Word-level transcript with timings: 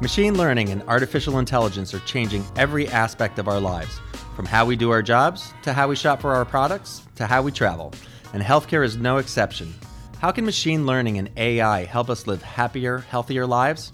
Machine 0.00 0.38
learning 0.38 0.68
and 0.68 0.84
artificial 0.84 1.40
intelligence 1.40 1.92
are 1.92 1.98
changing 2.00 2.44
every 2.54 2.86
aspect 2.86 3.40
of 3.40 3.48
our 3.48 3.58
lives, 3.58 3.98
from 4.36 4.46
how 4.46 4.64
we 4.64 4.76
do 4.76 4.90
our 4.90 5.02
jobs, 5.02 5.52
to 5.64 5.72
how 5.72 5.88
we 5.88 5.96
shop 5.96 6.20
for 6.20 6.32
our 6.36 6.44
products, 6.44 7.02
to 7.16 7.26
how 7.26 7.42
we 7.42 7.50
travel. 7.50 7.92
And 8.32 8.40
healthcare 8.40 8.84
is 8.84 8.96
no 8.96 9.16
exception. 9.16 9.74
How 10.20 10.30
can 10.30 10.44
machine 10.44 10.86
learning 10.86 11.18
and 11.18 11.28
AI 11.36 11.84
help 11.84 12.10
us 12.10 12.28
live 12.28 12.42
happier, 12.42 12.98
healthier 12.98 13.44
lives? 13.44 13.92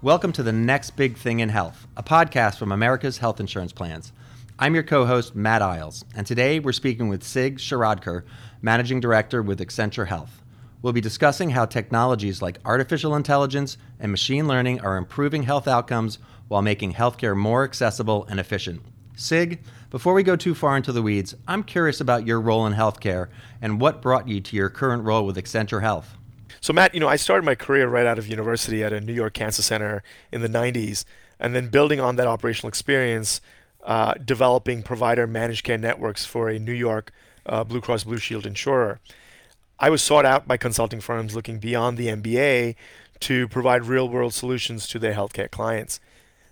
Welcome 0.00 0.32
to 0.32 0.42
The 0.42 0.52
Next 0.52 0.92
Big 0.92 1.18
Thing 1.18 1.40
in 1.40 1.50
Health, 1.50 1.86
a 1.98 2.02
podcast 2.02 2.56
from 2.56 2.72
America's 2.72 3.18
Health 3.18 3.38
Insurance 3.38 3.74
Plans. 3.74 4.10
I'm 4.58 4.72
your 4.72 4.84
co 4.84 5.04
host, 5.04 5.36
Matt 5.36 5.60
Eyles, 5.60 6.06
and 6.14 6.26
today 6.26 6.60
we're 6.60 6.72
speaking 6.72 7.08
with 7.08 7.22
Sig 7.22 7.58
Shirodkar, 7.58 8.22
Managing 8.62 9.00
Director 9.00 9.42
with 9.42 9.60
Accenture 9.60 10.06
Health. 10.06 10.41
We'll 10.82 10.92
be 10.92 11.00
discussing 11.00 11.50
how 11.50 11.66
technologies 11.66 12.42
like 12.42 12.58
artificial 12.64 13.14
intelligence 13.14 13.78
and 14.00 14.10
machine 14.10 14.48
learning 14.48 14.80
are 14.80 14.96
improving 14.96 15.44
health 15.44 15.68
outcomes 15.68 16.18
while 16.48 16.60
making 16.60 16.94
healthcare 16.94 17.36
more 17.36 17.62
accessible 17.62 18.26
and 18.28 18.40
efficient. 18.40 18.82
Sig, 19.14 19.60
before 19.90 20.12
we 20.12 20.24
go 20.24 20.34
too 20.34 20.56
far 20.56 20.76
into 20.76 20.90
the 20.90 21.02
weeds, 21.02 21.36
I'm 21.46 21.62
curious 21.62 22.00
about 22.00 22.26
your 22.26 22.40
role 22.40 22.66
in 22.66 22.72
healthcare 22.72 23.28
and 23.60 23.80
what 23.80 24.02
brought 24.02 24.26
you 24.26 24.40
to 24.40 24.56
your 24.56 24.68
current 24.68 25.04
role 25.04 25.24
with 25.24 25.36
Accenture 25.36 25.82
Health. 25.82 26.16
So, 26.60 26.72
Matt, 26.72 26.94
you 26.94 27.00
know, 27.00 27.08
I 27.08 27.16
started 27.16 27.44
my 27.44 27.54
career 27.54 27.88
right 27.88 28.06
out 28.06 28.18
of 28.18 28.26
university 28.26 28.82
at 28.82 28.92
a 28.92 29.00
New 29.00 29.12
York 29.12 29.34
Cancer 29.34 29.62
Center 29.62 30.02
in 30.32 30.42
the 30.42 30.48
90s, 30.48 31.04
and 31.38 31.54
then 31.54 31.68
building 31.68 32.00
on 32.00 32.16
that 32.16 32.26
operational 32.26 32.68
experience, 32.68 33.40
uh, 33.84 34.14
developing 34.14 34.82
provider 34.82 35.26
managed 35.26 35.64
care 35.64 35.78
networks 35.78 36.24
for 36.24 36.48
a 36.48 36.58
New 36.58 36.72
York 36.72 37.12
uh, 37.46 37.62
Blue 37.64 37.80
Cross 37.80 38.04
Blue 38.04 38.18
Shield 38.18 38.46
insurer. 38.46 39.00
I 39.82 39.90
was 39.90 40.00
sought 40.00 40.24
out 40.24 40.46
by 40.46 40.58
consulting 40.58 41.00
firms 41.00 41.34
looking 41.34 41.58
beyond 41.58 41.98
the 41.98 42.06
MBA 42.06 42.76
to 43.18 43.48
provide 43.48 43.84
real 43.84 44.08
world 44.08 44.32
solutions 44.32 44.86
to 44.86 45.00
their 45.00 45.12
healthcare 45.12 45.50
clients. 45.50 45.98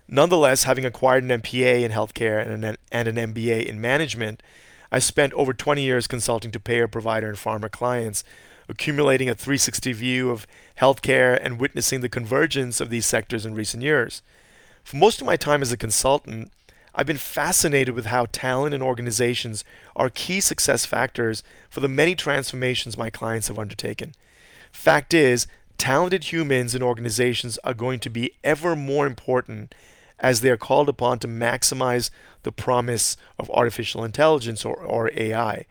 Nonetheless, 0.05 0.65
having 0.65 0.83
acquired 0.85 1.23
an 1.23 1.41
MPA 1.41 1.81
in 1.81 1.93
healthcare 1.93 2.45
and 2.45 2.65
an, 2.65 2.75
and 2.91 3.07
an 3.07 3.33
MBA 3.33 3.65
in 3.65 3.79
management, 3.79 4.43
I 4.91 4.99
spent 4.99 5.31
over 5.31 5.53
20 5.53 5.81
years 5.81 6.07
consulting 6.07 6.51
to 6.51 6.59
payer, 6.59 6.89
provider, 6.89 7.29
and 7.29 7.37
pharma 7.37 7.71
clients, 7.71 8.25
accumulating 8.67 9.29
a 9.29 9.35
360 9.35 9.93
view 9.93 10.29
of 10.29 10.45
healthcare 10.81 11.39
and 11.41 11.57
witnessing 11.57 12.01
the 12.01 12.09
convergence 12.09 12.81
of 12.81 12.89
these 12.89 13.05
sectors 13.05 13.45
in 13.45 13.55
recent 13.55 13.81
years. 13.81 14.21
For 14.83 14.97
most 14.97 15.21
of 15.21 15.27
my 15.27 15.37
time 15.37 15.61
as 15.61 15.71
a 15.71 15.77
consultant, 15.77 16.51
I've 16.93 17.07
been 17.07 17.17
fascinated 17.17 17.95
with 17.95 18.07
how 18.07 18.27
talent 18.31 18.73
and 18.73 18.83
organizations 18.83 19.63
are 19.95 20.09
key 20.09 20.41
success 20.41 20.85
factors 20.85 21.41
for 21.69 21.79
the 21.79 21.87
many 21.87 22.15
transformations 22.15 22.97
my 22.97 23.09
clients 23.09 23.47
have 23.47 23.57
undertaken. 23.57 24.13
Fact 24.71 25.13
is, 25.13 25.47
talented 25.77 26.25
humans 26.25 26.75
and 26.75 26.83
organizations 26.83 27.57
are 27.63 27.73
going 27.73 27.99
to 28.01 28.09
be 28.09 28.33
ever 28.43 28.75
more 28.75 29.07
important 29.07 29.73
as 30.19 30.41
they 30.41 30.49
are 30.49 30.57
called 30.57 30.89
upon 30.89 31.17
to 31.19 31.27
maximize 31.27 32.09
the 32.43 32.51
promise 32.51 33.17
of 33.39 33.49
artificial 33.51 34.03
intelligence 34.03 34.65
or, 34.65 34.75
or 34.75 35.11
AI 35.15 35.65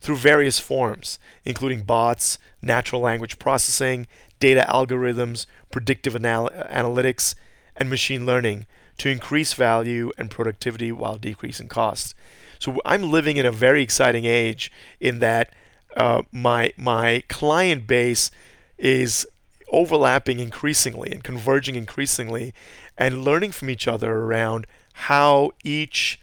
through 0.00 0.16
various 0.16 0.58
forms, 0.58 1.18
including 1.44 1.82
bots, 1.82 2.38
natural 2.60 3.00
language 3.00 3.38
processing, 3.38 4.06
data 4.38 4.64
algorithms, 4.68 5.46
predictive 5.70 6.14
anal- 6.14 6.50
analytics, 6.50 7.34
and 7.76 7.88
machine 7.90 8.26
learning 8.26 8.66
to 8.98 9.08
increase 9.08 9.52
value 9.52 10.10
and 10.18 10.30
productivity 10.30 10.92
while 10.92 11.16
decreasing 11.16 11.68
costs. 11.68 12.14
So 12.58 12.80
I'm 12.84 13.10
living 13.10 13.36
in 13.36 13.46
a 13.46 13.52
very 13.52 13.82
exciting 13.82 14.24
age 14.24 14.72
in 15.00 15.18
that 15.18 15.50
uh, 15.96 16.22
my 16.32 16.72
my 16.76 17.22
client 17.28 17.86
base 17.86 18.30
is 18.78 19.26
overlapping 19.72 20.38
increasingly 20.38 21.10
and 21.10 21.24
converging 21.24 21.74
increasingly, 21.74 22.54
and 22.96 23.24
learning 23.24 23.52
from 23.52 23.68
each 23.68 23.88
other 23.88 24.12
around 24.12 24.66
how 24.92 25.50
each 25.64 26.20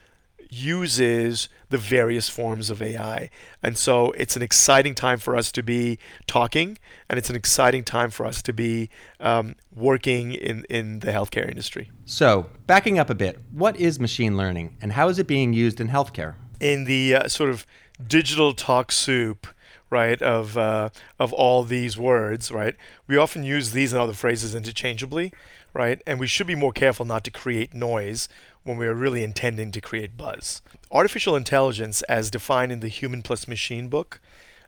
uses 0.49 1.49
the 1.73 1.77
various 1.79 2.29
forms 2.29 2.69
of 2.69 2.83
AI. 2.83 3.31
And 3.63 3.75
so 3.75 4.11
it's 4.11 4.35
an 4.35 4.43
exciting 4.43 4.93
time 4.93 5.17
for 5.17 5.35
us 5.35 5.51
to 5.53 5.63
be 5.63 5.97
talking, 6.27 6.77
and 7.09 7.17
it's 7.17 7.31
an 7.31 7.35
exciting 7.35 7.83
time 7.83 8.11
for 8.11 8.27
us 8.27 8.43
to 8.43 8.53
be 8.53 8.91
um, 9.19 9.55
working 9.75 10.33
in, 10.33 10.65
in 10.69 10.99
the 10.99 11.07
healthcare 11.07 11.49
industry. 11.49 11.89
So, 12.05 12.47
backing 12.67 12.99
up 12.99 13.09
a 13.09 13.15
bit, 13.15 13.39
what 13.51 13.75
is 13.75 13.99
machine 13.99 14.37
learning 14.37 14.77
and 14.81 14.93
how 14.93 15.09
is 15.09 15.17
it 15.17 15.25
being 15.25 15.51
used 15.51 15.81
in 15.81 15.89
healthcare? 15.89 16.35
In 16.59 16.83
the 16.83 17.15
uh, 17.15 17.27
sort 17.27 17.49
of 17.49 17.65
digital 18.05 18.53
talk 18.53 18.91
soup, 18.91 19.47
right, 19.89 20.21
of, 20.21 20.55
uh, 20.55 20.89
of 21.17 21.33
all 21.33 21.63
these 21.63 21.97
words, 21.97 22.51
right, 22.51 22.75
we 23.07 23.17
often 23.17 23.43
use 23.43 23.71
these 23.71 23.93
and 23.93 24.01
other 24.01 24.13
phrases 24.13 24.53
interchangeably, 24.53 25.33
right, 25.73 26.03
and 26.05 26.19
we 26.19 26.27
should 26.27 26.45
be 26.45 26.55
more 26.55 26.71
careful 26.71 27.03
not 27.03 27.23
to 27.23 27.31
create 27.31 27.73
noise 27.73 28.29
when 28.63 28.77
we 28.77 28.87
are 28.87 28.93
really 28.93 29.23
intending 29.23 29.71
to 29.71 29.81
create 29.81 30.17
buzz. 30.17 30.61
Artificial 30.91 31.35
intelligence, 31.35 32.01
as 32.03 32.31
defined 32.31 32.71
in 32.71 32.79
the 32.79 32.87
Human 32.87 33.21
Plus 33.21 33.47
Machine 33.47 33.89
book, 33.89 34.19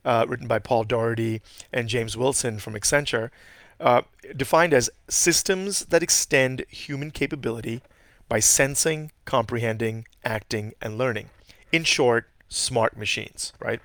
uh, 0.04 0.26
written 0.28 0.48
by 0.48 0.60
Paul 0.60 0.84
Daugherty 0.84 1.42
and 1.74 1.90
James 1.90 2.16
Wilson 2.16 2.60
from 2.60 2.74
Accenture, 2.74 3.32
uh, 3.80 4.02
defined 4.36 4.74
as 4.74 4.90
systems 5.10 5.86
that 5.86 6.04
extend 6.04 6.66
human 6.70 7.12
capability 7.12 7.82
by 8.30 8.40
sensing, 8.40 9.12
comprehending, 9.26 10.08
acting, 10.24 10.74
and 10.82 10.98
learning. 10.98 11.30
In 11.72 11.84
short, 11.84 12.28
smart 12.48 12.98
machines, 12.98 13.54
right? 13.60 13.82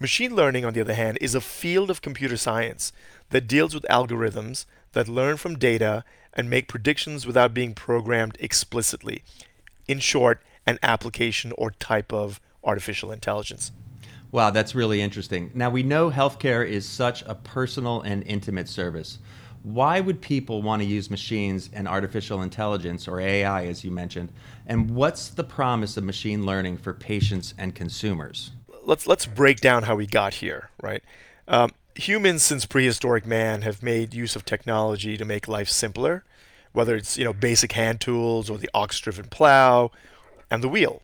Machine 0.00 0.34
learning, 0.34 0.64
on 0.64 0.74
the 0.74 0.80
other 0.80 0.94
hand, 0.94 1.18
is 1.20 1.34
a 1.34 1.40
field 1.40 1.90
of 1.90 2.02
computer 2.02 2.36
science 2.36 2.92
that 3.30 3.46
deals 3.46 3.74
with 3.74 3.86
algorithms 3.88 4.66
that 4.92 5.08
learn 5.08 5.36
from 5.36 5.58
data 5.58 6.04
and 6.34 6.50
make 6.50 6.68
predictions 6.68 7.26
without 7.26 7.54
being 7.54 7.74
programmed 7.74 8.36
explicitly. 8.40 9.22
In 9.86 10.00
short, 10.00 10.42
an 10.66 10.78
application 10.82 11.52
or 11.56 11.70
type 11.72 12.12
of 12.12 12.40
artificial 12.62 13.12
intelligence. 13.12 13.72
Wow, 14.32 14.50
that's 14.50 14.74
really 14.74 15.00
interesting. 15.00 15.52
Now, 15.54 15.70
we 15.70 15.84
know 15.84 16.10
healthcare 16.10 16.66
is 16.66 16.88
such 16.88 17.22
a 17.22 17.36
personal 17.36 18.00
and 18.00 18.24
intimate 18.26 18.68
service. 18.68 19.18
Why 19.62 20.00
would 20.00 20.20
people 20.20 20.60
want 20.60 20.82
to 20.82 20.88
use 20.88 21.08
machines 21.08 21.70
and 21.72 21.86
artificial 21.86 22.42
intelligence, 22.42 23.06
or 23.06 23.20
AI, 23.20 23.66
as 23.66 23.84
you 23.84 23.90
mentioned? 23.90 24.32
And 24.66 24.90
what's 24.90 25.28
the 25.28 25.44
promise 25.44 25.96
of 25.96 26.04
machine 26.04 26.44
learning 26.44 26.78
for 26.78 26.92
patients 26.92 27.54
and 27.56 27.74
consumers? 27.74 28.50
Let's, 28.82 29.06
let's 29.06 29.24
break 29.24 29.60
down 29.60 29.84
how 29.84 29.94
we 29.94 30.06
got 30.06 30.34
here, 30.34 30.68
right? 30.82 31.02
Um, 31.46 31.70
humans 31.94 32.42
since 32.42 32.66
prehistoric 32.66 33.26
man 33.26 33.62
have 33.62 33.82
made 33.82 34.14
use 34.14 34.36
of 34.36 34.44
technology 34.44 35.16
to 35.16 35.24
make 35.24 35.48
life 35.48 35.68
simpler, 35.68 36.24
whether 36.72 36.96
it's 36.96 37.16
you 37.16 37.24
know 37.24 37.32
basic 37.32 37.72
hand 37.72 38.00
tools 38.00 38.50
or 38.50 38.58
the 38.58 38.70
ox-driven 38.74 39.26
plow 39.26 39.90
and 40.50 40.62
the 40.62 40.68
wheel. 40.68 41.02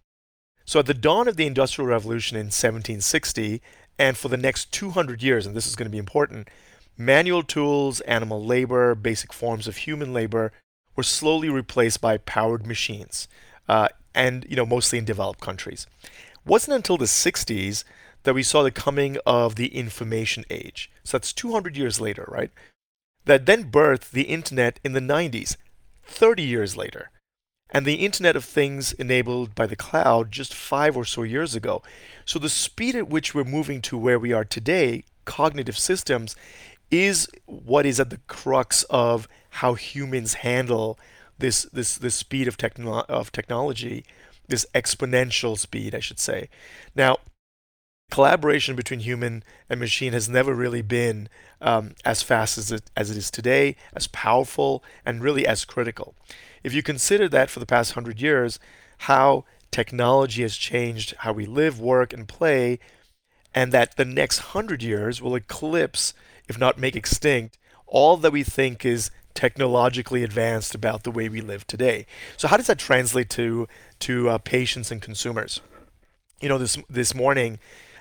So 0.65 0.79
at 0.79 0.87
the 0.87 0.95
dawn 0.95 1.27
of 1.27 1.37
the 1.37 1.47
Industrial 1.47 1.89
Revolution 1.89 2.37
in 2.37 2.47
1760, 2.47 3.61
and 3.99 4.17
for 4.17 4.29
the 4.29 4.37
next 4.37 4.73
200 4.73 5.23
years, 5.23 5.47
and 5.47 5.57
this 5.57 5.67
is 5.67 5.75
going 5.75 5.87
to 5.87 5.93
be 5.93 5.99
important, 5.99 6.49
manual 6.97 7.43
tools, 7.43 8.01
animal 8.03 8.45
labor, 8.45 8.95
basic 8.95 9.33
forms 9.33 9.67
of 9.67 9.79
human 9.79 10.13
labor 10.13 10.53
were 10.97 11.03
slowly 11.03 11.49
replaced 11.49 12.01
by 12.01 12.19
powered 12.19 12.67
machines, 12.67 13.27
uh, 13.69 13.89
and 14.15 14.47
you 14.49 14.57
know 14.57 14.67
mostly 14.67 14.99
in 14.99 15.05
developed 15.05 15.41
countries. 15.41 15.87
It 16.03 16.11
wasn't 16.45 16.77
until 16.77 16.97
the 16.97 17.07
60s 17.07 17.85
that 18.23 18.35
we 18.35 18.43
saw 18.43 18.63
the 18.63 18.71
coming 18.71 19.19
of 19.27 19.57
the 19.57 19.75
information 19.75 20.45
age. 20.51 20.91
So 21.05 21.19
that's 21.19 21.33
200 21.33 21.77
years 21.77 22.01
later, 22.01 22.27
right? 22.29 22.51
That 23.25 23.47
then 23.47 23.71
birthed 23.71 24.11
the 24.11 24.23
internet 24.23 24.81
in 24.85 24.93
the 24.93 25.01
90s, 25.01 25.57
30 26.05 26.43
years 26.43 26.77
later. 26.77 27.11
And 27.73 27.87
the 27.87 28.05
Internet 28.05 28.35
of 28.35 28.45
Things 28.45 28.93
enabled 28.93 29.55
by 29.55 29.67
the 29.67 29.77
cloud 29.77 30.33
just 30.33 30.53
five 30.53 30.97
or 30.97 31.05
so 31.05 31.23
years 31.23 31.55
ago. 31.55 31.83
So 32.25 32.39
the 32.39 32.49
speed 32.49 32.97
at 32.97 33.09
which 33.09 33.33
we're 33.33 33.45
moving 33.45 33.81
to 33.83 33.97
where 33.97 34.19
we 34.19 34.33
are 34.33 34.45
today, 34.45 35.05
cognitive 35.25 35.79
systems, 35.79 36.35
is 36.91 37.29
what 37.47 37.87
is 37.87 38.01
at 38.01 38.11
the 38.11 38.19
crux 38.27 38.83
of 38.91 39.29
how 39.51 39.75
humans 39.75 40.35
handle 40.35 40.99
this 41.39 41.63
this 41.73 41.97
this 41.97 42.15
speed 42.15 42.49
of 42.49 42.57
techno- 42.57 43.05
of 43.09 43.33
technology, 43.33 44.05
this 44.49 44.67
exponential 44.75 45.57
speed, 45.57 45.95
I 45.95 46.01
should 46.01 46.19
say. 46.19 46.49
Now, 46.95 47.19
collaboration 48.11 48.77
between 48.77 49.01
human 49.01 49.43
and 49.69 49.81
machine 49.81 50.13
has 50.13 50.29
never 50.29 50.55
really 50.55 50.83
been 50.83 51.29
um, 51.61 51.95
as 52.05 52.23
fast 52.23 52.59
as 52.59 52.73
it, 52.73 52.91
as 52.97 53.11
it 53.11 53.17
is 53.17 53.31
today, 53.31 53.77
as 53.95 54.07
powerful, 54.09 54.83
and 55.05 55.23
really 55.23 55.47
as 55.47 55.65
critical. 55.65 56.15
If 56.63 56.75
you 56.75 56.83
consider 56.83 57.29
that 57.29 57.51
for 57.51 57.61
the 57.61 57.67
past 57.67 57.93
hundred 57.93 58.21
years, 58.21 58.59
how 58.99 59.45
technology 59.71 60.43
has 60.43 60.57
changed 60.57 61.15
how 61.19 61.33
we 61.33 61.47
live, 61.47 61.81
work, 61.81 62.13
and 62.13 62.29
play, 62.29 62.79
and 63.55 63.73
that 63.73 63.97
the 63.97 64.05
next 64.05 64.39
hundred 64.39 64.83
years 64.83 65.23
will 65.23 65.35
eclipse, 65.35 66.13
if 66.49 66.59
not 66.59 66.79
make 66.79 66.97
extinct, 66.97 67.59
all 67.87 68.17
that 68.17 68.33
we 68.33 68.43
think 68.43 68.85
is 68.85 69.11
technologically 69.35 70.23
advanced 70.23 70.75
about 70.75 71.05
the 71.05 71.11
way 71.11 71.29
we 71.29 71.41
live 71.41 71.67
today. 71.67 72.07
So 72.37 72.49
how 72.49 72.57
does 72.57 72.67
that 72.67 72.79
translate 72.79 73.31
to 73.31 73.69
to 74.01 74.29
uh, 74.29 74.39
patients 74.39 74.91
and 74.91 75.01
consumers? 75.01 75.61
You 76.41 76.49
know, 76.49 76.59
this 76.59 76.79
this 76.89 77.15
morning 77.15 77.59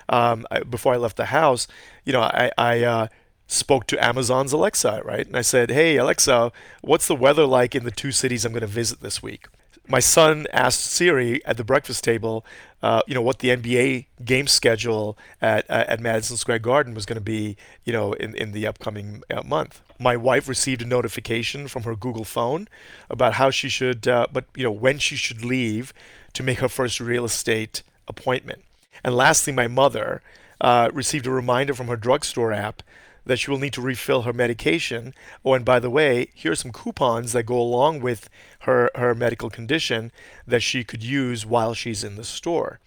um, 0.09 0.45
I, 0.51 0.61
before 0.61 0.93
I 0.93 0.97
left 0.97 1.17
the 1.17 1.25
house, 1.25 1.67
you 2.03 2.13
know, 2.13 2.21
I, 2.21 2.51
I 2.57 2.83
uh, 2.83 3.07
spoke 3.47 3.87
to 3.87 4.03
Amazon's 4.03 4.51
Alexa, 4.51 5.01
right? 5.05 5.25
And 5.25 5.37
I 5.37 5.41
said, 5.41 5.71
Hey, 5.71 5.97
Alexa, 5.97 6.51
what's 6.81 7.07
the 7.07 7.15
weather 7.15 7.45
like 7.45 7.75
in 7.75 7.83
the 7.83 7.91
two 7.91 8.11
cities 8.11 8.45
I'm 8.45 8.51
going 8.51 8.61
to 8.61 8.67
visit 8.67 9.01
this 9.01 9.23
week? 9.23 9.47
My 9.87 9.99
son 9.99 10.45
asked 10.53 10.81
Siri 10.81 11.43
at 11.45 11.57
the 11.57 11.63
breakfast 11.63 12.03
table, 12.03 12.45
uh, 12.83 13.01
you 13.07 13.15
know, 13.15 13.23
what 13.23 13.39
the 13.39 13.49
NBA 13.49 14.05
game 14.23 14.45
schedule 14.45 15.17
at, 15.41 15.67
uh, 15.67 15.85
at 15.87 15.99
Madison 15.99 16.37
Square 16.37 16.59
Garden 16.59 16.93
was 16.93 17.07
going 17.07 17.15
to 17.15 17.21
be, 17.21 17.57
you 17.85 17.91
know, 17.91 18.13
in, 18.13 18.35
in 18.35 18.51
the 18.51 18.67
upcoming 18.67 19.23
uh, 19.33 19.41
month. 19.41 19.81
My 19.97 20.15
wife 20.15 20.47
received 20.47 20.83
a 20.83 20.85
notification 20.85 21.67
from 21.67 21.83
her 21.83 21.95
Google 21.95 22.23
phone 22.23 22.67
about 23.09 23.33
how 23.33 23.49
she 23.49 23.67
should, 23.67 24.07
uh, 24.07 24.27
but, 24.31 24.45
you 24.55 24.63
know, 24.63 24.71
when 24.71 24.99
she 24.99 25.15
should 25.15 25.43
leave 25.43 25.91
to 26.33 26.43
make 26.43 26.59
her 26.59 26.69
first 26.69 26.99
real 26.99 27.25
estate 27.25 27.81
appointment. 28.07 28.63
And 29.03 29.15
lastly, 29.15 29.53
my 29.53 29.67
mother 29.67 30.21
uh, 30.61 30.89
received 30.93 31.27
a 31.27 31.31
reminder 31.31 31.73
from 31.73 31.87
her 31.87 31.95
drugstore 31.95 32.51
app 32.51 32.83
that 33.25 33.37
she 33.37 33.51
will 33.51 33.59
need 33.59 33.73
to 33.73 33.81
refill 33.81 34.23
her 34.23 34.33
medication. 34.33 35.13
Oh, 35.45 35.53
and 35.53 35.63
by 35.63 35.79
the 35.79 35.89
way, 35.89 36.29
here 36.33 36.53
are 36.53 36.55
some 36.55 36.71
coupons 36.71 37.33
that 37.33 37.43
go 37.43 37.59
along 37.59 38.01
with 38.01 38.29
her, 38.61 38.89
her 38.95 39.13
medical 39.13 39.49
condition 39.49 40.11
that 40.47 40.63
she 40.63 40.83
could 40.83 41.03
use 41.03 41.45
while 41.45 41.73
she's 41.73 42.03
in 42.03 42.15
the 42.15 42.23
store. 42.23 42.79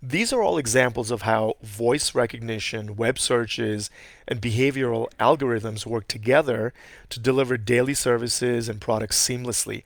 These 0.00 0.32
are 0.32 0.42
all 0.42 0.58
examples 0.58 1.10
of 1.10 1.22
how 1.22 1.54
voice 1.60 2.14
recognition, 2.14 2.94
web 2.94 3.18
searches, 3.18 3.90
and 4.28 4.40
behavioral 4.40 5.10
algorithms 5.18 5.86
work 5.86 6.06
together 6.06 6.72
to 7.10 7.18
deliver 7.18 7.56
daily 7.56 7.94
services 7.94 8.68
and 8.68 8.80
products 8.80 9.18
seamlessly, 9.18 9.82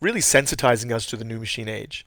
really 0.00 0.20
sensitizing 0.20 0.90
us 0.90 1.06
to 1.06 1.16
the 1.16 1.24
new 1.24 1.38
machine 1.38 1.68
age. 1.68 2.04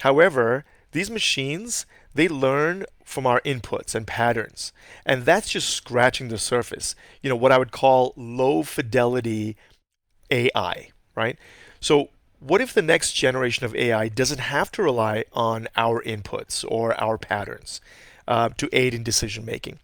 However, 0.00 0.64
these 0.92 1.10
machines, 1.10 1.84
they 2.16 2.28
learn 2.28 2.84
from 3.04 3.26
our 3.26 3.40
inputs 3.42 3.94
and 3.94 4.06
patterns. 4.06 4.72
And 5.04 5.24
that's 5.24 5.48
just 5.48 5.70
scratching 5.70 6.28
the 6.28 6.38
surface. 6.38 6.94
You 7.22 7.30
know, 7.30 7.36
what 7.36 7.52
I 7.52 7.58
would 7.58 7.72
call 7.72 8.12
low 8.16 8.62
fidelity 8.62 9.56
AI, 10.30 10.90
right? 11.14 11.38
So, 11.80 12.08
what 12.40 12.60
if 12.60 12.74
the 12.74 12.82
next 12.82 13.12
generation 13.12 13.64
of 13.64 13.74
AI 13.74 14.08
doesn't 14.08 14.40
have 14.40 14.70
to 14.72 14.82
rely 14.82 15.24
on 15.32 15.68
our 15.76 16.02
inputs 16.02 16.64
or 16.68 16.98
our 17.00 17.16
patterns 17.16 17.80
uh, 18.28 18.50
to 18.58 18.68
aid 18.72 18.92
in 18.92 19.02
decision 19.02 19.44
making? 19.44 19.78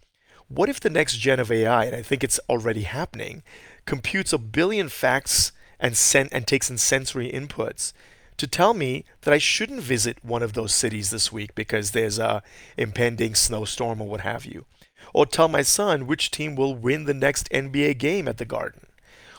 What 0.49 0.69
if 0.69 0.79
the 0.79 0.89
next 0.89 1.17
gen 1.17 1.39
of 1.39 1.51
AI, 1.51 1.85
and 1.85 1.95
I 1.95 2.03
think 2.03 2.23
it's 2.23 2.39
already 2.47 2.83
happening, 2.83 3.41
computes 3.85 4.33
a 4.33 4.37
billion 4.37 4.87
facts 4.89 5.51
and, 5.79 5.97
sen- 5.97 6.29
and 6.31 6.45
takes 6.45 6.69
in 6.69 6.77
sensory 6.77 7.31
inputs 7.31 7.93
to 8.37 8.47
tell 8.47 8.73
me 8.73 9.05
that 9.21 9.33
I 9.33 9.37
shouldn't 9.37 9.81
visit 9.81 10.23
one 10.23 10.43
of 10.43 10.53
those 10.53 10.73
cities 10.73 11.09
this 11.09 11.31
week 11.31 11.55
because 11.55 11.91
there's 11.91 12.19
a 12.19 12.43
impending 12.77 13.35
snowstorm 13.35 14.01
or 14.01 14.07
what 14.07 14.21
have 14.21 14.45
you. 14.45 14.65
Or 15.13 15.25
tell 15.25 15.47
my 15.47 15.61
son 15.61 16.07
which 16.07 16.31
team 16.31 16.55
will 16.55 16.75
win 16.75 17.05
the 17.05 17.13
next 17.13 17.49
NBA 17.51 17.97
game 17.97 18.27
at 18.27 18.37
the 18.37 18.45
Garden. 18.45 18.87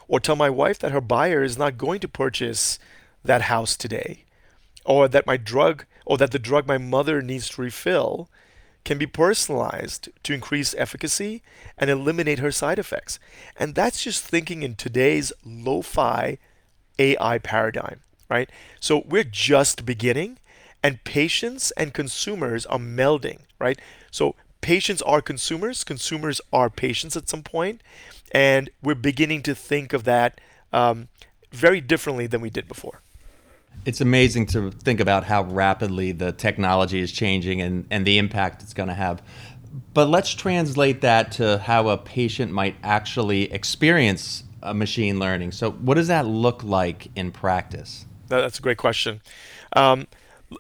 Or 0.06 0.20
tell 0.20 0.37
my 0.37 0.50
wife 0.50 0.79
that 0.81 0.93
her 0.93 1.00
buyer 1.00 1.43
is 1.43 1.58
not 1.58 1.79
going 1.79 2.00
to 2.00 2.08
purchase 2.08 2.79
that 3.25 3.43
house 3.43 3.76
today. 3.76 4.25
Or 4.85 5.08
that 5.08 5.26
my 5.26 5.37
drug 5.37 5.87
or 6.06 6.19
that 6.19 6.31
the 6.31 6.38
drug 6.38 6.67
my 6.67 6.79
mother 6.79 7.23
needs 7.23 7.49
to 7.49 7.62
refill 7.62 8.29
can 8.85 8.99
be 8.99 9.06
personalized 9.06 10.11
to 10.23 10.35
increase 10.35 10.75
efficacy 10.75 11.43
and 11.79 11.88
eliminate 11.88 12.38
her 12.38 12.52
side 12.52 12.79
effects. 12.79 13.19
And 13.56 13.75
that's 13.75 14.05
just 14.05 14.23
thinking 14.23 14.62
in 14.62 14.75
today's 14.75 15.32
lo-fi 15.43 16.38
AI 16.99 17.38
paradigm 17.38 18.00
right? 18.29 18.50
So 18.81 19.05
we're 19.06 19.25
just 19.25 19.85
beginning, 19.85 20.38
and 20.82 21.03
patients 21.05 21.71
and 21.73 21.94
consumers 21.94 22.67
are 22.67 22.79
melding, 22.79 23.41
right? 23.59 23.79
So 24.11 24.35
patients 24.61 25.03
are 25.03 25.21
consumers, 25.21 25.85
consumers 25.85 26.41
are 26.53 26.71
patients 26.71 27.17
at 27.17 27.29
some 27.29 27.43
point, 27.43 27.82
and 28.32 28.71
we're 28.82 28.94
beginning 28.94 29.43
to 29.43 29.55
think 29.55 29.93
of 29.93 30.05
that 30.05 30.41
um, 30.73 31.09
very 31.53 31.81
differently 31.81 32.26
than 32.26 32.41
we 32.41 32.50
did 32.50 32.67
before. 32.67 33.00
It's 33.85 34.00
amazing 34.00 34.47
to 34.47 34.71
think 34.71 35.00
about 35.00 35.25
how 35.25 35.43
rapidly 35.44 36.12
the 36.12 36.32
technology 36.32 37.00
is 37.00 37.12
changing 37.12 37.61
and, 37.61 37.87
and 37.91 38.06
the 38.06 38.19
impact 38.19 38.62
it's 38.62 38.73
going 38.73 38.88
to 38.88 38.94
have. 38.94 39.23
But 39.93 40.09
let's 40.09 40.32
translate 40.32 41.00
that 41.00 41.32
to 41.32 41.59
how 41.59 41.88
a 41.88 41.99
patient 41.99 42.53
might 42.53 42.76
actually 42.82 43.53
experience 43.53 44.44
machine 44.73 45.19
learning. 45.19 45.53
So, 45.53 45.73
what 45.73 45.94
does 45.94 46.09
that 46.09 46.26
look 46.26 46.62
like 46.62 47.09
in 47.17 47.32
practice? 47.32 48.06
That's 48.29 48.59
a 48.59 48.62
great 48.62 48.79
question. 48.79 49.21
Um, 49.75 50.06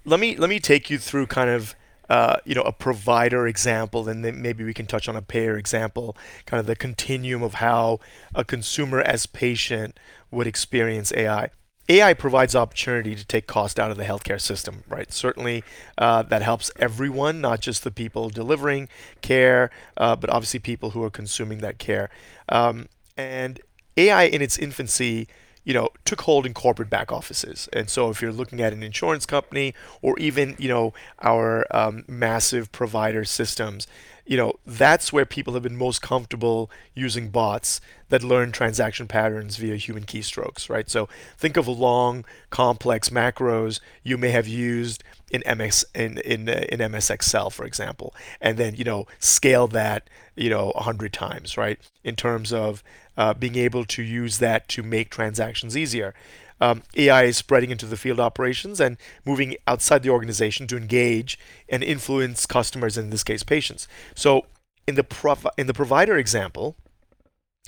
let 0.04 0.20
me 0.20 0.36
let 0.36 0.50
me 0.50 0.60
take 0.60 0.90
you 0.90 0.98
through 0.98 1.26
kind 1.26 1.50
of 1.50 1.74
uh, 2.08 2.36
you 2.44 2.54
know 2.54 2.62
a 2.62 2.72
provider 2.72 3.46
example, 3.46 4.08
and 4.08 4.24
then 4.24 4.42
maybe 4.42 4.64
we 4.64 4.74
can 4.74 4.86
touch 4.86 5.08
on 5.08 5.16
a 5.16 5.22
payer 5.22 5.56
example, 5.56 6.16
kind 6.46 6.60
of 6.60 6.66
the 6.66 6.76
continuum 6.76 7.42
of 7.42 7.54
how 7.54 8.00
a 8.34 8.44
consumer 8.44 9.00
as 9.00 9.26
patient 9.26 9.98
would 10.30 10.46
experience 10.46 11.12
AI. 11.14 11.50
AI 11.88 12.14
provides 12.14 12.56
opportunity 12.56 13.14
to 13.14 13.26
take 13.26 13.46
cost 13.46 13.78
out 13.78 13.90
of 13.90 13.98
the 13.98 14.04
healthcare 14.04 14.40
system, 14.40 14.84
right? 14.88 15.12
Certainly, 15.12 15.64
uh, 15.98 16.22
that 16.22 16.40
helps 16.40 16.70
everyone, 16.76 17.42
not 17.42 17.60
just 17.60 17.84
the 17.84 17.90
people 17.90 18.30
delivering 18.30 18.88
care, 19.20 19.70
uh, 19.98 20.16
but 20.16 20.30
obviously 20.30 20.60
people 20.60 20.90
who 20.90 21.02
are 21.02 21.10
consuming 21.10 21.58
that 21.58 21.78
care. 21.78 22.08
Um, 22.48 22.88
and 23.18 23.60
AI 23.98 24.24
in 24.24 24.40
its 24.40 24.58
infancy 24.58 25.28
you 25.64 25.74
know, 25.74 25.88
took 26.04 26.22
hold 26.22 26.46
in 26.46 26.54
corporate 26.54 26.90
back 26.90 27.10
offices. 27.10 27.68
And 27.72 27.88
so 27.88 28.10
if 28.10 28.20
you're 28.20 28.32
looking 28.32 28.60
at 28.60 28.72
an 28.72 28.82
insurance 28.82 29.26
company 29.26 29.74
or 30.02 30.18
even, 30.18 30.54
you 30.58 30.68
know, 30.68 30.92
our 31.22 31.66
um, 31.70 32.04
massive 32.06 32.70
provider 32.70 33.24
systems, 33.24 33.86
you 34.26 34.36
know, 34.36 34.54
that's 34.66 35.12
where 35.12 35.26
people 35.26 35.52
have 35.54 35.62
been 35.62 35.76
most 35.76 36.00
comfortable 36.00 36.70
using 36.94 37.28
bots 37.28 37.80
that 38.08 38.22
learn 38.22 38.52
transaction 38.52 39.06
patterns 39.06 39.56
via 39.56 39.76
human 39.76 40.04
keystrokes, 40.04 40.70
right? 40.70 40.88
So 40.88 41.08
think 41.36 41.56
of 41.56 41.68
long, 41.68 42.24
complex 42.48 43.10
macros 43.10 43.80
you 44.02 44.16
may 44.16 44.30
have 44.30 44.48
used 44.48 45.04
in 45.30 45.42
MS 45.58 45.84
in 45.94 46.18
in 46.18 46.48
uh, 46.48 46.64
in 46.70 46.90
MS 46.92 47.10
Excel, 47.10 47.50
for 47.50 47.64
example, 47.64 48.14
and 48.40 48.56
then 48.56 48.76
you 48.76 48.84
know 48.84 49.06
scale 49.18 49.66
that 49.68 50.08
you 50.36 50.48
know 50.48 50.70
a 50.70 50.82
hundred 50.82 51.12
times, 51.12 51.56
right? 51.56 51.78
In 52.02 52.14
terms 52.16 52.52
of 52.52 52.82
uh, 53.16 53.34
being 53.34 53.56
able 53.56 53.84
to 53.84 54.02
use 54.02 54.38
that 54.38 54.68
to 54.68 54.82
make 54.82 55.10
transactions 55.10 55.76
easier. 55.76 56.14
Um, 56.60 56.82
AI 56.96 57.24
is 57.24 57.36
spreading 57.36 57.70
into 57.70 57.86
the 57.86 57.96
field 57.96 58.20
operations 58.20 58.80
and 58.80 58.96
moving 59.24 59.56
outside 59.66 60.02
the 60.02 60.10
organization 60.10 60.66
to 60.68 60.76
engage 60.76 61.38
and 61.68 61.82
influence 61.82 62.46
customers, 62.46 62.96
in 62.96 63.10
this 63.10 63.24
case, 63.24 63.42
patients. 63.42 63.88
So, 64.14 64.46
in 64.86 64.94
the 64.94 65.50
in 65.56 65.66
the 65.66 65.74
provider 65.74 66.16
example, 66.16 66.76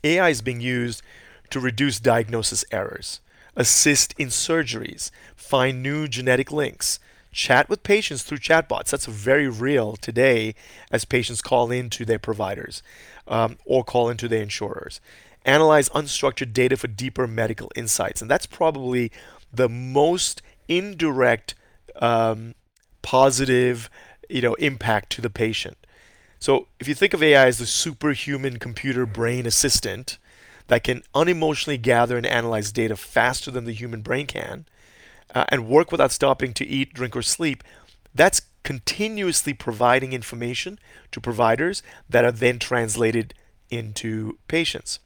AI 0.05 0.29
is 0.29 0.43
being 0.43 0.61
used 0.61 1.03
to 1.51 1.61
reduce 1.61 1.99
diagnosis 1.99 2.65
errors, 2.71 3.21
assist 3.57 4.15
in 4.19 4.29
surgeries, 4.29 5.11
find 5.35 5.83
new 5.83 6.07
genetic 6.07 6.53
links, 6.53 7.01
chat 7.33 7.69
with 7.69 7.83
patients 7.83 8.23
through 8.23 8.39
chatbots. 8.39 8.91
That's 8.91 9.07
very 9.07 9.49
real 9.49 9.97
today 9.97 10.55
as 10.91 11.05
patients 11.05 11.43
call 11.43 11.71
in 11.71 11.91
to 11.91 12.05
their 12.05 12.19
providers 12.19 12.83
um, 13.27 13.59
or 13.65 13.85
call 13.85 14.09
into 14.09 14.29
their 14.29 14.43
insurers 14.43 15.01
analyze 15.47 15.89
unstructured 15.91 16.53
data 16.53 16.77
for 16.77 16.89
deeper 16.89 17.27
medical 17.27 17.71
insights. 17.75 18.21
And 18.21 18.31
that's 18.31 18.47
probably 18.47 19.11
the 19.53 19.69
most 19.69 20.43
indirect 20.69 21.55
um, 21.97 22.55
positive 23.03 23.89
you 24.29 24.43
know, 24.43 24.55
impact 24.55 25.11
to 25.11 25.23
the 25.23 25.31
patient. 25.31 25.79
So 26.39 26.67
if 26.81 26.89
you 26.89 26.95
think 26.95 27.15
of 27.15 27.23
AI 27.23 27.47
as 27.47 27.59
the 27.59 27.67
superhuman 27.67 28.59
computer 28.59 29.07
brain 29.07 29.47
assistant 29.47 30.19
that 30.67 30.85
can 30.85 31.03
unemotionally 31.15 31.81
gather 31.81 32.17
and 32.17 32.27
analyze 32.27 32.73
data 32.73 32.97
faster 32.97 33.51
than 33.51 33.65
the 33.65 33.73
human 33.73 34.03
brain 34.03 34.27
can, 34.27 34.67
uh, 35.35 35.45
and 35.49 35.69
work 35.69 35.93
without 35.93 36.13
stopping 36.13 36.53
to 36.55 36.67
eat, 36.67 36.93
drink, 36.93 37.17
or 37.17 37.23
sleep, 37.23 37.63
that's 38.15 38.43
continuously 38.65 39.55
providing 39.55 40.13
information 40.13 40.79
to 41.13 41.21
providers 41.21 41.83
that 42.09 42.25
are 42.25 42.33
then 42.33 42.59
translated 42.59 43.33
into 43.71 44.39
patients 44.49 44.99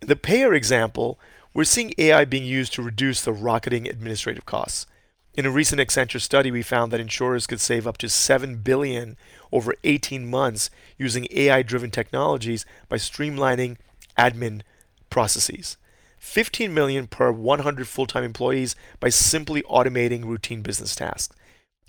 the 0.00 0.16
payer 0.16 0.54
example, 0.54 1.18
we're 1.54 1.64
seeing 1.64 1.94
AI 1.98 2.24
being 2.24 2.44
used 2.44 2.72
to 2.74 2.82
reduce 2.82 3.22
the 3.22 3.32
rocketing 3.32 3.88
administrative 3.88 4.44
costs. 4.44 4.86
In 5.34 5.44
a 5.44 5.50
recent 5.50 5.80
Accenture 5.80 6.20
study, 6.20 6.50
we 6.50 6.62
found 6.62 6.90
that 6.92 7.00
insurers 7.00 7.46
could 7.46 7.60
save 7.60 7.86
up 7.86 7.98
to 7.98 8.08
7 8.08 8.56
billion 8.56 9.16
over 9.52 9.74
18 9.84 10.28
months 10.28 10.70
using 10.96 11.28
AI-driven 11.30 11.90
technologies 11.90 12.64
by 12.88 12.96
streamlining 12.96 13.76
admin 14.18 14.62
processes. 15.10 15.76
15 16.18 16.72
million 16.72 17.06
per 17.06 17.30
100 17.30 17.86
full-time 17.86 18.24
employees 18.24 18.74
by 18.98 19.10
simply 19.10 19.62
automating 19.62 20.24
routine 20.24 20.62
business 20.62 20.96
tasks. 20.96 21.34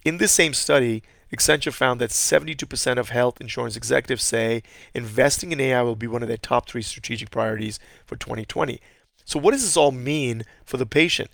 In 0.04 0.18
this 0.18 0.32
same 0.32 0.54
study, 0.54 1.04
Accenture 1.36 1.74
found 1.74 2.00
that 2.00 2.12
72% 2.12 2.98
of 2.98 3.10
health 3.10 3.41
insurance 3.41 3.75
executives 3.75 4.24
say 4.24 4.63
investing 4.93 5.51
in 5.51 5.60
AI 5.60 5.81
will 5.81 5.96
be 5.96 6.07
one 6.07 6.22
of 6.22 6.27
their 6.27 6.38
top 6.38 6.69
three 6.69 6.81
strategic 6.81 7.31
priorities 7.31 7.79
for 8.05 8.15
2020. 8.15 8.79
So, 9.25 9.38
what 9.39 9.51
does 9.51 9.63
this 9.63 9.75
all 9.75 9.91
mean 9.91 10.43
for 10.63 10.77
the 10.77 10.86
patient? 10.86 11.29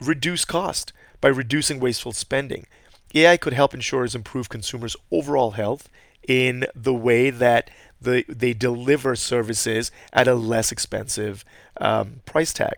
Reduce 0.00 0.44
cost 0.44 0.92
by 1.20 1.28
reducing 1.28 1.80
wasteful 1.80 2.12
spending. 2.12 2.66
AI 3.14 3.36
could 3.36 3.54
help 3.54 3.74
insurers 3.74 4.14
improve 4.14 4.48
consumers' 4.48 4.96
overall 5.10 5.52
health 5.52 5.88
in 6.28 6.66
the 6.74 6.94
way 6.94 7.30
that 7.30 7.70
they, 8.00 8.22
they 8.24 8.52
deliver 8.52 9.16
services 9.16 9.90
at 10.12 10.28
a 10.28 10.34
less 10.34 10.70
expensive 10.70 11.44
um, 11.80 12.20
price 12.24 12.52
tag. 12.52 12.74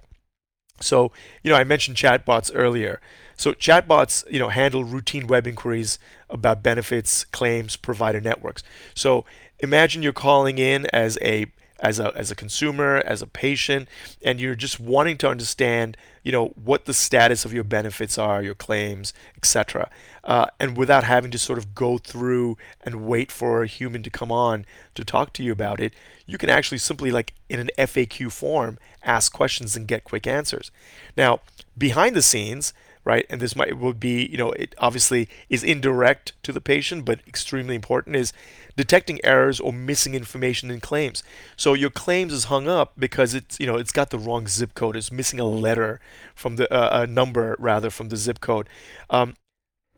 So, 0.80 1.12
you 1.42 1.50
know, 1.50 1.56
I 1.56 1.64
mentioned 1.64 1.96
chatbots 1.96 2.50
earlier. 2.54 3.00
So 3.36 3.52
chatbots, 3.52 4.30
you 4.30 4.38
know, 4.38 4.48
handle 4.48 4.84
routine 4.84 5.26
web 5.26 5.46
inquiries 5.46 5.98
about 6.30 6.62
benefits, 6.62 7.24
claims, 7.24 7.76
provider 7.76 8.20
networks. 8.20 8.62
So 8.94 9.24
imagine 9.58 10.02
you're 10.02 10.12
calling 10.12 10.58
in 10.58 10.86
as 10.92 11.18
a 11.22 11.46
as 11.82 11.98
a 11.98 12.16
as 12.16 12.30
a 12.30 12.36
consumer, 12.36 13.02
as 13.04 13.20
a 13.20 13.26
patient, 13.26 13.88
and 14.24 14.40
you're 14.40 14.54
just 14.54 14.78
wanting 14.78 15.18
to 15.18 15.28
understand, 15.28 15.96
you 16.22 16.32
know, 16.32 16.48
what 16.50 16.84
the 16.84 16.94
status 16.94 17.44
of 17.44 17.52
your 17.52 17.64
benefits 17.64 18.16
are, 18.16 18.42
your 18.42 18.54
claims, 18.54 19.12
etc. 19.36 19.90
Uh, 20.24 20.46
and 20.60 20.76
without 20.76 21.02
having 21.04 21.32
to 21.32 21.38
sort 21.38 21.58
of 21.58 21.74
go 21.74 21.98
through 21.98 22.56
and 22.82 23.04
wait 23.04 23.32
for 23.32 23.62
a 23.62 23.66
human 23.66 24.02
to 24.04 24.10
come 24.10 24.30
on 24.30 24.64
to 24.94 25.04
talk 25.04 25.32
to 25.32 25.42
you 25.42 25.50
about 25.50 25.80
it, 25.80 25.92
you 26.26 26.38
can 26.38 26.48
actually 26.48 26.78
simply 26.78 27.10
like 27.10 27.34
in 27.48 27.58
an 27.58 27.70
FAQ 27.76 28.30
form 28.30 28.78
ask 29.02 29.32
questions 29.32 29.76
and 29.76 29.88
get 29.88 30.04
quick 30.04 30.26
answers. 30.26 30.70
Now, 31.16 31.40
behind 31.76 32.14
the 32.14 32.22
scenes, 32.22 32.72
right? 33.04 33.26
And 33.28 33.40
this 33.40 33.56
might 33.56 33.76
would 33.76 33.98
be, 33.98 34.26
you 34.26 34.36
know, 34.36 34.52
it 34.52 34.74
obviously 34.78 35.28
is 35.48 35.64
indirect 35.64 36.32
to 36.44 36.52
the 36.52 36.60
patient, 36.60 37.04
but 37.04 37.20
extremely 37.26 37.74
important 37.74 38.16
is 38.16 38.32
detecting 38.76 39.20
errors 39.24 39.60
or 39.60 39.72
missing 39.72 40.14
information 40.14 40.70
in 40.70 40.80
claims. 40.80 41.22
So 41.56 41.74
your 41.74 41.90
claims 41.90 42.32
is 42.32 42.44
hung 42.44 42.68
up 42.68 42.92
because 42.98 43.34
it's, 43.34 43.58
you 43.58 43.66
know, 43.66 43.76
it's 43.76 43.92
got 43.92 44.10
the 44.10 44.18
wrong 44.18 44.46
zip 44.46 44.74
code. 44.74 44.96
It's 44.96 45.12
missing 45.12 45.40
a 45.40 45.44
letter 45.44 46.00
from 46.34 46.56
the 46.56 46.72
uh, 46.72 47.02
a 47.02 47.06
number 47.06 47.56
rather 47.58 47.90
from 47.90 48.08
the 48.08 48.16
zip 48.16 48.40
code. 48.40 48.68
Um, 49.10 49.34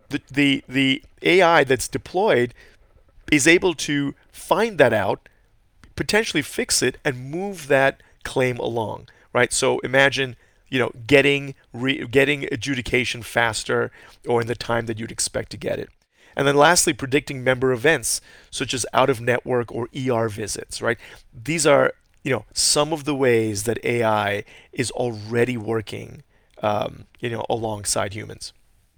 the 0.09 0.23
the 0.31 0.65
the 0.69 1.03
AI 1.23 1.65
that's 1.65 1.89
deployed 1.89 2.55
is 3.33 3.47
able 3.47 3.75
to 3.75 4.15
find 4.33 4.79
that 4.79 4.93
out, 4.93 5.29
potentially 5.97 6.43
fix 6.43 6.83
it, 6.83 6.99
and 7.05 7.31
move 7.31 7.69
that 7.69 8.03
claim 8.25 8.59
along. 8.59 9.09
Right. 9.33 9.53
So 9.53 9.79
imagine 9.81 10.37
you 10.75 10.81
know, 10.81 10.90
getting 11.07 11.54
re- 11.73 12.04
getting 12.04 12.49
adjudication 12.50 13.23
faster 13.23 13.93
or 14.26 14.40
in 14.40 14.49
the 14.49 14.57
time 14.57 14.87
that 14.87 14.99
you'd 14.99 15.12
expect 15.12 15.50
to 15.50 15.57
get 15.57 15.78
it. 15.78 15.88
And 16.35 16.49
then 16.49 16.57
lastly, 16.57 16.93
predicting 16.93 17.45
member 17.45 17.71
events 17.71 18.21
such 18.50 18.75
as 18.75 18.85
out 18.93 19.09
of 19.09 19.21
network 19.21 19.71
or 19.71 19.88
ER 19.97 20.28
visits, 20.28 20.83
right? 20.83 20.99
These 21.33 21.64
are, 21.64 21.93
you 22.25 22.33
know, 22.33 22.45
some 22.52 22.93
of 22.93 23.04
the 23.04 23.14
ways 23.14 23.62
that 23.62 23.78
AI 23.85 24.43
is 24.73 24.90
already 24.90 25.57
working, 25.57 26.25
um, 26.61 27.04
you 27.21 27.31
know, 27.31 27.47
alongside 27.49 28.12
humans. 28.12 28.52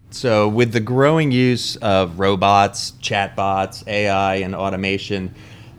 So, 0.09 0.49
with 0.49 0.73
the 0.73 0.81
growing 0.81 1.31
use 1.31 1.77
of 1.77 2.19
robots, 2.19 2.93
chatbots, 3.03 3.87
AI, 3.87 4.37
and 4.37 4.55
automation, 4.55 5.35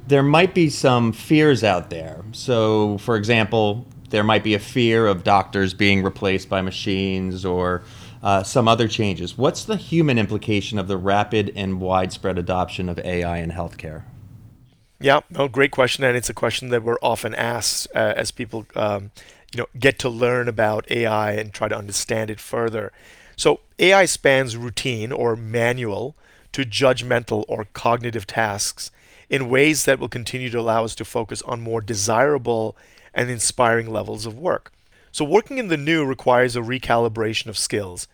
there 0.08 0.22
might 0.22 0.54
be 0.54 0.70
some 0.70 1.12
fears 1.12 1.64
out 1.64 1.90
there. 1.90 2.24
So, 2.34 3.00
for 3.00 3.16
example, 3.16 3.88
there 4.10 4.24
might 4.24 4.44
be 4.44 4.54
a 4.54 4.60
fear 4.60 5.08
of 5.08 5.24
doctors 5.24 5.74
being 5.74 6.04
replaced 6.04 6.50
by 6.50 6.62
machines 6.62 7.46
or 7.46 7.84
uh, 8.24 8.44
some 8.44 8.68
other 8.68 8.88
changes. 8.88 9.38
What's 9.38 9.66
the 9.66 9.76
human 9.76 10.18
implication 10.18 10.80
of 10.80 10.88
the 10.88 10.98
rapid 10.98 11.52
and 11.56 11.80
widespread 11.80 12.38
adoption 12.38 12.90
of 12.90 13.00
AI 13.00 13.38
in 13.38 13.52
healthcare? 13.52 14.04
Yeah, 15.00 15.20
no, 15.30 15.48
great 15.48 15.72
question, 15.72 16.04
and 16.04 16.18
it's 16.18 16.30
a 16.30 16.34
question 16.34 16.70
that 16.70 16.84
we're 16.84 16.98
often 17.02 17.36
asked 17.36 17.88
uh, 17.94 18.14
as 18.16 18.32
people, 18.32 18.66
um, 18.76 19.12
you 19.54 19.60
know, 19.60 19.68
get 19.78 20.00
to 20.00 20.10
learn 20.10 20.48
about 20.48 20.90
AI 20.90 21.34
and 21.34 21.54
try 21.54 21.68
to 21.68 21.78
understand 21.78 22.32
it 22.32 22.40
further. 22.40 22.92
So 23.36 23.60
AI 23.78 24.06
spans 24.06 24.58
routine 24.58 25.12
or 25.12 25.36
manual 25.36 26.16
to 26.54 26.64
judgmental 26.64 27.46
or 27.48 27.66
cognitive 27.74 28.26
tasks 28.26 28.90
in 29.30 29.50
ways 29.50 29.86
that 29.86 30.00
will 30.00 30.10
continue 30.10 30.50
to 30.50 30.60
allow 30.60 30.84
us 30.84 30.96
to 30.96 31.06
focus 31.06 31.44
on 31.44 31.62
more 31.62 31.82
desirable 31.82 32.76
and 33.14 33.30
inspiring 33.30 33.92
levels 33.92 34.26
of 34.26 34.38
work. 34.38 34.72
So, 35.12 35.26
working 35.26 35.58
in 35.58 35.68
the 35.68 35.78
new 35.78 36.06
requires 36.06 36.56
a 36.56 36.62
recalibration 36.62 37.48
of 37.48 37.58
skills 37.58 38.08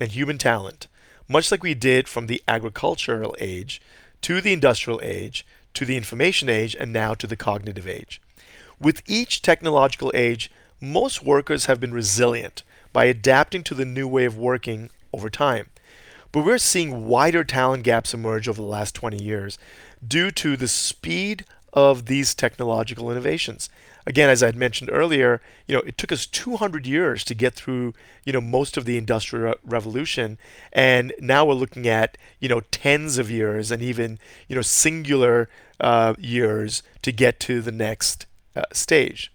and 0.00 0.10
human 0.10 0.38
talent, 0.38 0.86
much 1.28 1.50
like 1.50 1.62
we 1.62 1.74
did 1.74 2.08
from 2.08 2.26
the 2.26 2.42
agricultural 2.48 3.36
age 3.40 3.80
to 4.22 4.40
the 4.40 4.52
industrial 4.52 5.00
age 5.02 5.44
to 5.74 5.84
the 5.84 5.96
information 5.96 6.48
age 6.48 6.74
and 6.74 6.92
now 6.92 7.14
to 7.14 7.26
the 7.26 7.36
cognitive 7.36 7.86
age. 7.86 8.20
With 8.80 9.02
each 9.06 9.42
technological 9.42 10.10
age, 10.14 10.50
most 10.80 11.22
workers 11.22 11.66
have 11.66 11.80
been 11.80 11.92
resilient 11.92 12.62
by 12.92 13.04
adapting 13.04 13.62
to 13.64 13.74
the 13.74 13.84
new 13.84 14.08
way 14.08 14.24
of 14.24 14.38
working 14.38 14.90
over 15.12 15.28
time. 15.28 15.68
But 16.32 16.44
we're 16.44 16.58
seeing 16.58 17.06
wider 17.06 17.44
talent 17.44 17.82
gaps 17.82 18.14
emerge 18.14 18.48
over 18.48 18.60
the 18.60 18.66
last 18.66 18.94
20 18.94 19.22
years 19.22 19.58
due 20.06 20.30
to 20.32 20.56
the 20.56 20.68
speed 20.68 21.44
of 21.72 22.06
these 22.06 22.34
technological 22.34 23.10
innovations 23.10 23.68
again, 24.06 24.30
as 24.30 24.42
I 24.42 24.46
had 24.46 24.56
mentioned 24.56 24.90
earlier, 24.92 25.42
you 25.66 25.74
know, 25.74 25.82
it 25.82 25.98
took 25.98 26.12
us 26.12 26.26
200 26.26 26.86
years 26.86 27.24
to 27.24 27.34
get 27.34 27.54
through, 27.54 27.92
you 28.24 28.32
know, 28.32 28.40
most 28.40 28.76
of 28.76 28.84
the 28.84 28.96
industrial 28.96 29.54
revolution, 29.64 30.38
and 30.72 31.12
now 31.20 31.44
we're 31.44 31.54
looking 31.54 31.88
at, 31.88 32.16
you 32.38 32.48
know, 32.48 32.60
tens 32.70 33.18
of 33.18 33.30
years 33.30 33.70
and 33.70 33.82
even, 33.82 34.18
you 34.48 34.54
know, 34.54 34.62
singular 34.62 35.48
uh, 35.80 36.14
years 36.18 36.82
to 37.02 37.12
get 37.12 37.40
to 37.40 37.60
the 37.60 37.72
next 37.72 38.26
uh, 38.54 38.62
stage. 38.72 39.32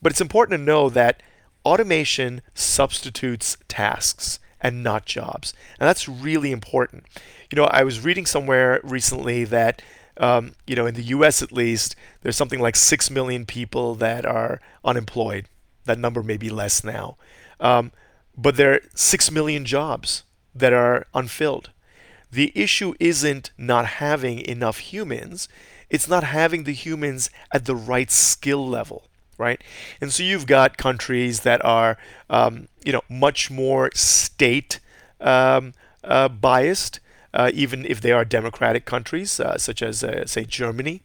But 0.00 0.12
it's 0.12 0.20
important 0.20 0.58
to 0.58 0.64
know 0.64 0.88
that 0.90 1.22
automation 1.64 2.42
substitutes 2.54 3.56
tasks 3.66 4.38
and 4.60 4.82
not 4.82 5.04
jobs, 5.04 5.52
and 5.80 5.88
that's 5.88 6.08
really 6.08 6.52
important. 6.52 7.04
You 7.50 7.56
know, 7.56 7.64
I 7.64 7.82
was 7.82 8.04
reading 8.04 8.26
somewhere 8.26 8.80
recently 8.82 9.44
that 9.44 9.82
um, 10.18 10.52
you 10.66 10.74
know, 10.76 10.86
in 10.86 10.94
the 10.94 11.02
U.S. 11.02 11.42
at 11.42 11.52
least, 11.52 11.94
there's 12.22 12.36
something 12.36 12.60
like 12.60 12.76
six 12.76 13.10
million 13.10 13.46
people 13.46 13.94
that 13.96 14.24
are 14.24 14.60
unemployed. 14.84 15.46
That 15.84 15.98
number 15.98 16.22
may 16.22 16.36
be 16.36 16.50
less 16.50 16.82
now, 16.82 17.16
um, 17.60 17.92
but 18.36 18.56
there 18.56 18.74
are 18.74 18.80
six 18.94 19.30
million 19.30 19.64
jobs 19.64 20.24
that 20.54 20.72
are 20.72 21.06
unfilled. 21.14 21.70
The 22.30 22.50
issue 22.54 22.94
isn't 22.98 23.52
not 23.56 23.86
having 23.86 24.40
enough 24.40 24.78
humans; 24.78 25.48
it's 25.88 26.08
not 26.08 26.24
having 26.24 26.64
the 26.64 26.72
humans 26.72 27.30
at 27.52 27.66
the 27.66 27.76
right 27.76 28.10
skill 28.10 28.66
level, 28.66 29.04
right? 29.38 29.62
And 30.00 30.12
so 30.12 30.22
you've 30.22 30.46
got 30.46 30.76
countries 30.76 31.40
that 31.40 31.64
are, 31.64 31.96
um, 32.28 32.68
you 32.84 32.92
know, 32.92 33.02
much 33.08 33.50
more 33.50 33.90
state 33.94 34.80
um, 35.20 35.72
uh, 36.02 36.28
biased 36.28 37.00
uh, 37.36 37.50
even 37.52 37.84
if 37.84 38.00
they 38.00 38.12
are 38.12 38.24
democratic 38.24 38.86
countries, 38.86 39.38
uh, 39.38 39.58
such 39.58 39.82
as, 39.82 40.02
uh, 40.02 40.24
say, 40.26 40.44
Germany, 40.44 41.02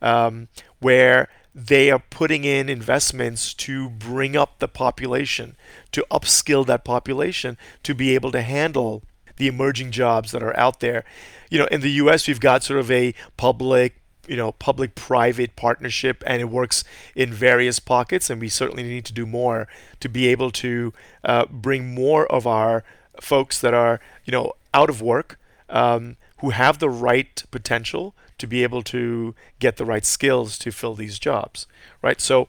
um, 0.00 0.48
where 0.80 1.28
they 1.54 1.90
are 1.90 2.02
putting 2.10 2.44
in 2.44 2.70
investments 2.70 3.52
to 3.52 3.90
bring 3.90 4.34
up 4.34 4.58
the 4.58 4.66
population, 4.66 5.56
to 5.92 6.04
upskill 6.10 6.66
that 6.66 6.84
population 6.84 7.58
to 7.82 7.94
be 7.94 8.14
able 8.14 8.32
to 8.32 8.40
handle 8.40 9.02
the 9.36 9.46
emerging 9.46 9.90
jobs 9.90 10.32
that 10.32 10.42
are 10.42 10.58
out 10.58 10.80
there. 10.80 11.04
You 11.50 11.58
know, 11.58 11.66
in 11.66 11.82
the 11.82 11.92
U.S., 11.92 12.26
we've 12.26 12.40
got 12.40 12.64
sort 12.64 12.80
of 12.80 12.90
a 12.90 13.14
public 13.36 14.00
you 14.26 14.38
know 14.38 14.52
public 14.52 14.94
private 14.94 15.54
partnership 15.54 16.24
and 16.26 16.40
it 16.40 16.46
works 16.46 16.82
in 17.14 17.30
various 17.30 17.78
pockets 17.78 18.30
and 18.30 18.40
we 18.40 18.48
certainly 18.48 18.82
need 18.82 19.04
to 19.04 19.12
do 19.12 19.26
more 19.26 19.68
to 20.00 20.08
be 20.08 20.28
able 20.28 20.50
to 20.50 20.94
uh, 21.24 21.44
bring 21.50 21.94
more 21.94 22.26
of 22.32 22.46
our 22.46 22.84
folks 23.20 23.60
that 23.60 23.74
are 23.74 24.00
you 24.24 24.32
know 24.32 24.54
out 24.72 24.88
of 24.88 25.02
work 25.02 25.38
um, 25.68 26.16
who 26.38 26.50
have 26.50 26.78
the 26.78 26.90
right 26.90 27.42
potential 27.50 28.14
to 28.38 28.46
be 28.46 28.62
able 28.62 28.82
to 28.82 29.34
get 29.58 29.76
the 29.76 29.84
right 29.84 30.04
skills 30.04 30.58
to 30.58 30.70
fill 30.70 30.94
these 30.94 31.18
jobs, 31.18 31.66
right? 32.02 32.20
So 32.20 32.48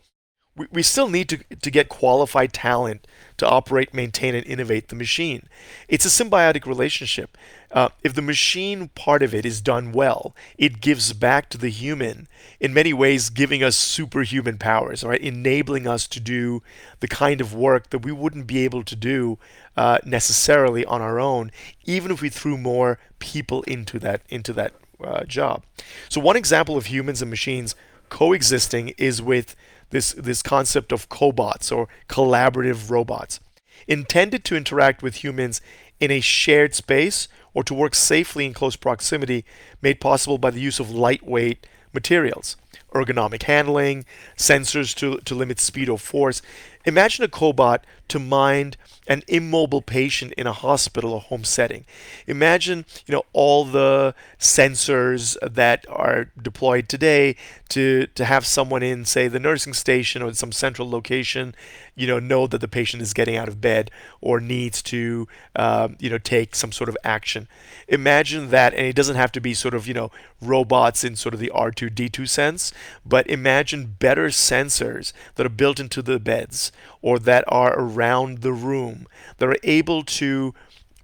we, 0.55 0.67
we 0.71 0.83
still 0.83 1.09
need 1.09 1.29
to, 1.29 1.37
to 1.61 1.71
get 1.71 1.89
qualified 1.89 2.53
talent 2.53 3.07
to 3.37 3.47
operate, 3.47 3.93
maintain, 3.93 4.33
and 4.35 4.45
innovate 4.45 4.87
the 4.87 4.95
machine. 4.95 5.47
It's 5.87 6.05
a 6.05 6.23
symbiotic 6.23 6.65
relationship. 6.65 7.37
Uh, 7.71 7.89
if 8.03 8.13
the 8.13 8.21
machine 8.21 8.87
part 8.95 9.21
of 9.21 9.35
it 9.35 9.45
is 9.45 9.59
done 9.59 9.91
well, 9.91 10.33
it 10.57 10.79
gives 10.79 11.11
back 11.11 11.49
to 11.49 11.57
the 11.57 11.69
human 11.69 12.27
in 12.61 12.73
many 12.73 12.93
ways, 12.93 13.29
giving 13.29 13.61
us 13.61 13.75
superhuman 13.75 14.57
powers, 14.57 15.03
right? 15.03 15.19
Enabling 15.19 15.85
us 15.85 16.07
to 16.07 16.21
do 16.21 16.63
the 17.01 17.07
kind 17.07 17.41
of 17.41 17.53
work 17.53 17.89
that 17.89 17.99
we 17.99 18.13
wouldn't 18.13 18.47
be 18.47 18.59
able 18.59 18.83
to 18.83 18.95
do 18.95 19.37
uh, 19.75 19.97
necessarily 20.05 20.85
on 20.85 21.01
our 21.01 21.19
own, 21.19 21.51
even 21.83 22.11
if 22.11 22.21
we 22.21 22.29
threw 22.29 22.57
more 22.57 22.97
people 23.19 23.63
into 23.63 23.99
that 23.99 24.21
into 24.29 24.53
that 24.53 24.71
uh, 25.03 25.25
job. 25.25 25.63
So 26.07 26.21
one 26.21 26.37
example 26.37 26.77
of 26.77 26.85
humans 26.85 27.21
and 27.21 27.29
machines 27.29 27.75
coexisting 28.07 28.93
is 28.97 29.21
with 29.21 29.55
this 29.95 30.11
this 30.17 30.41
concept 30.41 30.91
of 30.91 31.07
cobots 31.07 31.75
or 31.75 31.87
collaborative 32.09 32.91
robots, 32.91 33.39
intended 33.87 34.43
to 34.43 34.57
interact 34.57 35.01
with 35.01 35.23
humans 35.23 35.61
in 36.01 36.11
a 36.11 36.19
shared 36.19 36.75
space 36.75 37.29
or 37.53 37.63
to 37.63 37.73
work 37.73 37.95
safely 37.95 38.45
in 38.45 38.53
close 38.53 38.75
proximity, 38.75 39.45
made 39.81 40.01
possible 40.01 40.37
by 40.37 40.51
the 40.51 40.59
use 40.59 40.81
of 40.81 40.91
lightweight 40.91 41.65
materials, 41.93 42.57
ergonomic 42.95 43.43
handling, 43.43 44.05
sensors 44.37 44.95
to, 44.95 45.17
to 45.25 45.35
limit 45.35 45.59
speed 45.59 45.89
or 45.89 45.99
force. 45.99 46.41
imagine 46.85 47.25
a 47.25 47.27
cobot 47.27 47.79
to 48.07 48.19
mind 48.19 48.77
an 49.07 49.21
immobile 49.27 49.81
patient 49.81 50.33
in 50.33 50.47
a 50.47 50.53
hospital 50.53 51.13
or 51.13 51.21
home 51.21 51.43
setting. 51.43 51.85
Imagine, 52.25 52.85
you 53.05 53.13
know, 53.13 53.23
all 53.33 53.65
the 53.65 54.15
sensors 54.39 55.37
that 55.41 55.85
are 55.89 56.31
deployed 56.41 56.89
today 56.89 57.35
to 57.69 58.07
to 58.15 58.25
have 58.25 58.45
someone 58.45 58.83
in, 58.83 59.05
say, 59.05 59.27
the 59.27 59.39
nursing 59.39 59.73
station 59.73 60.21
or 60.21 60.33
some 60.33 60.51
central 60.51 60.89
location, 60.89 61.55
you 61.95 62.07
know, 62.07 62.19
know 62.19 62.45
that 62.45 62.59
the 62.59 62.67
patient 62.67 63.01
is 63.01 63.13
getting 63.13 63.37
out 63.37 63.47
of 63.47 63.61
bed 63.61 63.89
or 64.21 64.39
needs 64.39 64.81
to, 64.83 65.27
um, 65.55 65.95
you 65.99 66.09
know, 66.09 66.17
take 66.17 66.53
some 66.53 66.71
sort 66.71 66.89
of 66.89 66.97
action. 67.03 67.47
Imagine 67.87 68.49
that, 68.49 68.73
and 68.73 68.85
it 68.85 68.95
doesn't 68.95 69.15
have 69.15 69.31
to 69.31 69.39
be 69.39 69.53
sort 69.53 69.73
of, 69.73 69.87
you 69.87 69.93
know, 69.93 70.11
robots 70.41 71.03
in 71.03 71.15
sort 71.15 71.33
of 71.33 71.39
the 71.39 71.51
R2D2 71.55 72.27
sense, 72.27 72.73
but 73.05 73.27
imagine 73.27 73.95
better 73.97 74.27
sensors 74.27 75.13
that 75.35 75.45
are 75.45 75.49
built 75.49 75.79
into 75.79 76.01
the 76.01 76.19
beds 76.19 76.71
or 77.01 77.17
that 77.19 77.45
are 77.47 77.73
around 77.79 78.39
the 78.39 78.53
room 78.53 79.07
that 79.37 79.49
are 79.49 79.57
able 79.63 80.03
to 80.03 80.53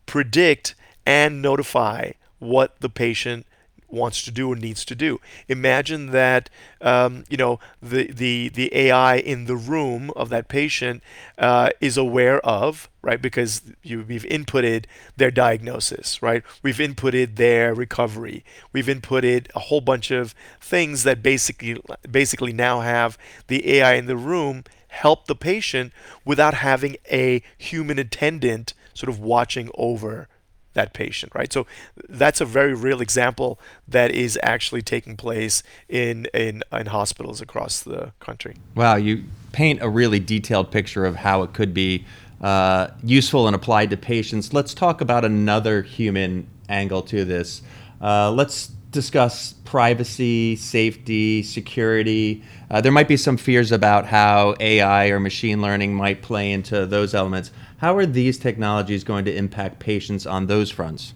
predict 0.05 0.75
and 1.05 1.41
notify 1.41 2.11
what 2.39 2.79
the 2.81 2.89
patient 2.89 3.45
wants 3.93 4.23
to 4.23 4.31
do 4.31 4.51
or 4.51 4.55
needs 4.55 4.85
to 4.85 4.95
do. 4.95 5.19
Imagine 5.47 6.11
that 6.11 6.49
um, 6.81 7.23
you 7.29 7.37
know 7.37 7.59
the, 7.81 8.11
the 8.11 8.49
the 8.49 8.75
AI 8.75 9.15
in 9.15 9.45
the 9.45 9.55
room 9.55 10.11
of 10.15 10.29
that 10.29 10.47
patient 10.47 11.03
uh, 11.37 11.69
is 11.79 11.97
aware 11.97 12.39
of 12.45 12.89
right 13.01 13.21
because 13.21 13.61
you, 13.83 14.05
we've 14.07 14.23
inputted 14.23 14.85
their 15.17 15.31
diagnosis 15.31 16.21
right 16.21 16.43
we've 16.61 16.77
inputted 16.77 17.35
their 17.35 17.73
recovery 17.73 18.43
we've 18.73 18.85
inputted 18.85 19.47
a 19.55 19.59
whole 19.59 19.81
bunch 19.81 20.11
of 20.11 20.35
things 20.59 21.03
that 21.03 21.23
basically 21.23 21.81
basically 22.09 22.53
now 22.53 22.81
have 22.81 23.17
the 23.47 23.77
AI 23.77 23.93
in 23.93 24.05
the 24.05 24.17
room 24.17 24.63
help 24.89 25.25
the 25.25 25.35
patient 25.35 25.93
without 26.25 26.53
having 26.55 26.97
a 27.09 27.41
human 27.57 27.97
attendant 27.97 28.73
sort 28.93 29.09
of 29.09 29.19
watching 29.19 29.69
over 29.75 30.27
that 30.73 30.93
patient, 30.93 31.33
right? 31.35 31.51
So 31.51 31.67
that's 32.07 32.41
a 32.41 32.45
very 32.45 32.73
real 32.73 33.01
example 33.01 33.59
that 33.87 34.11
is 34.11 34.39
actually 34.41 34.81
taking 34.81 35.17
place 35.17 35.63
in, 35.89 36.27
in, 36.33 36.63
in 36.71 36.85
hospitals 36.87 37.41
across 37.41 37.81
the 37.81 38.13
country. 38.19 38.55
Wow, 38.75 38.95
you 38.95 39.25
paint 39.51 39.81
a 39.81 39.89
really 39.89 40.19
detailed 40.19 40.71
picture 40.71 41.05
of 41.05 41.17
how 41.17 41.43
it 41.43 41.53
could 41.53 41.73
be 41.73 42.05
uh, 42.41 42.87
useful 43.03 43.47
and 43.47 43.55
applied 43.55 43.89
to 43.91 43.97
patients. 43.97 44.53
Let's 44.53 44.73
talk 44.73 45.01
about 45.01 45.25
another 45.25 45.81
human 45.83 46.47
angle 46.69 47.01
to 47.03 47.25
this. 47.25 47.61
Uh, 48.01 48.31
let's 48.31 48.67
discuss 48.91 49.53
privacy, 49.63 50.55
safety, 50.55 51.43
security. 51.43 52.43
Uh, 52.69 52.81
there 52.81 52.91
might 52.91 53.07
be 53.07 53.17
some 53.17 53.37
fears 53.37 53.71
about 53.71 54.05
how 54.05 54.55
AI 54.59 55.07
or 55.07 55.19
machine 55.19 55.61
learning 55.61 55.93
might 55.93 56.21
play 56.21 56.51
into 56.51 56.85
those 56.85 57.13
elements. 57.13 57.51
How 57.81 57.97
are 57.97 58.05
these 58.05 58.37
technologies 58.37 59.03
going 59.03 59.25
to 59.25 59.35
impact 59.35 59.79
patients 59.79 60.27
on 60.27 60.45
those 60.45 60.69
fronts? 60.69 61.15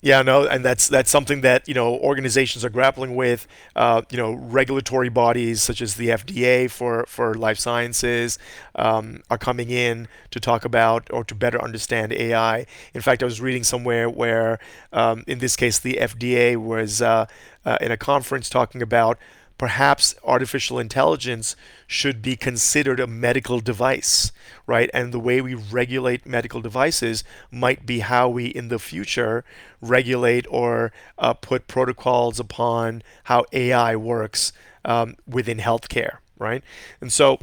Yeah, 0.00 0.22
no, 0.22 0.46
and 0.46 0.64
that's 0.64 0.86
that's 0.86 1.10
something 1.10 1.40
that 1.40 1.66
you 1.66 1.74
know 1.74 1.96
organizations 1.98 2.64
are 2.64 2.70
grappling 2.70 3.16
with. 3.16 3.48
Uh, 3.74 4.02
you 4.08 4.16
know, 4.16 4.34
regulatory 4.34 5.08
bodies 5.08 5.60
such 5.60 5.82
as 5.82 5.96
the 5.96 6.10
FDA 6.10 6.70
for 6.70 7.04
for 7.08 7.34
life 7.34 7.58
sciences 7.58 8.38
um, 8.76 9.22
are 9.28 9.38
coming 9.38 9.70
in 9.70 10.06
to 10.30 10.38
talk 10.38 10.64
about 10.64 11.08
or 11.12 11.24
to 11.24 11.34
better 11.34 11.60
understand 11.60 12.12
AI. 12.12 12.64
In 12.94 13.00
fact, 13.00 13.24
I 13.24 13.26
was 13.26 13.40
reading 13.40 13.64
somewhere 13.64 14.08
where, 14.08 14.60
um, 14.92 15.24
in 15.26 15.40
this 15.40 15.56
case, 15.56 15.80
the 15.80 15.94
FDA 15.94 16.56
was 16.56 17.02
uh, 17.02 17.26
uh, 17.64 17.76
in 17.80 17.90
a 17.90 17.96
conference 17.96 18.48
talking 18.48 18.82
about 18.82 19.18
perhaps 19.58 20.14
artificial 20.24 20.78
intelligence 20.78 21.56
should 21.86 22.22
be 22.22 22.36
considered 22.36 23.00
a 23.00 23.06
medical 23.06 23.60
device, 23.60 24.32
right? 24.66 24.88
And 24.94 25.12
the 25.12 25.18
way 25.18 25.40
we 25.40 25.54
regulate 25.54 26.24
medical 26.24 26.60
devices 26.60 27.24
might 27.50 27.84
be 27.84 27.98
how 27.98 28.28
we 28.28 28.46
in 28.46 28.68
the 28.68 28.78
future 28.78 29.44
regulate 29.80 30.46
or 30.48 30.92
uh, 31.18 31.34
put 31.34 31.66
protocols 31.66 32.38
upon 32.38 33.02
how 33.24 33.44
AI 33.52 33.96
works 33.96 34.52
um, 34.84 35.16
within 35.26 35.58
healthcare, 35.58 36.18
right? 36.38 36.62
And 37.00 37.12
so, 37.12 37.40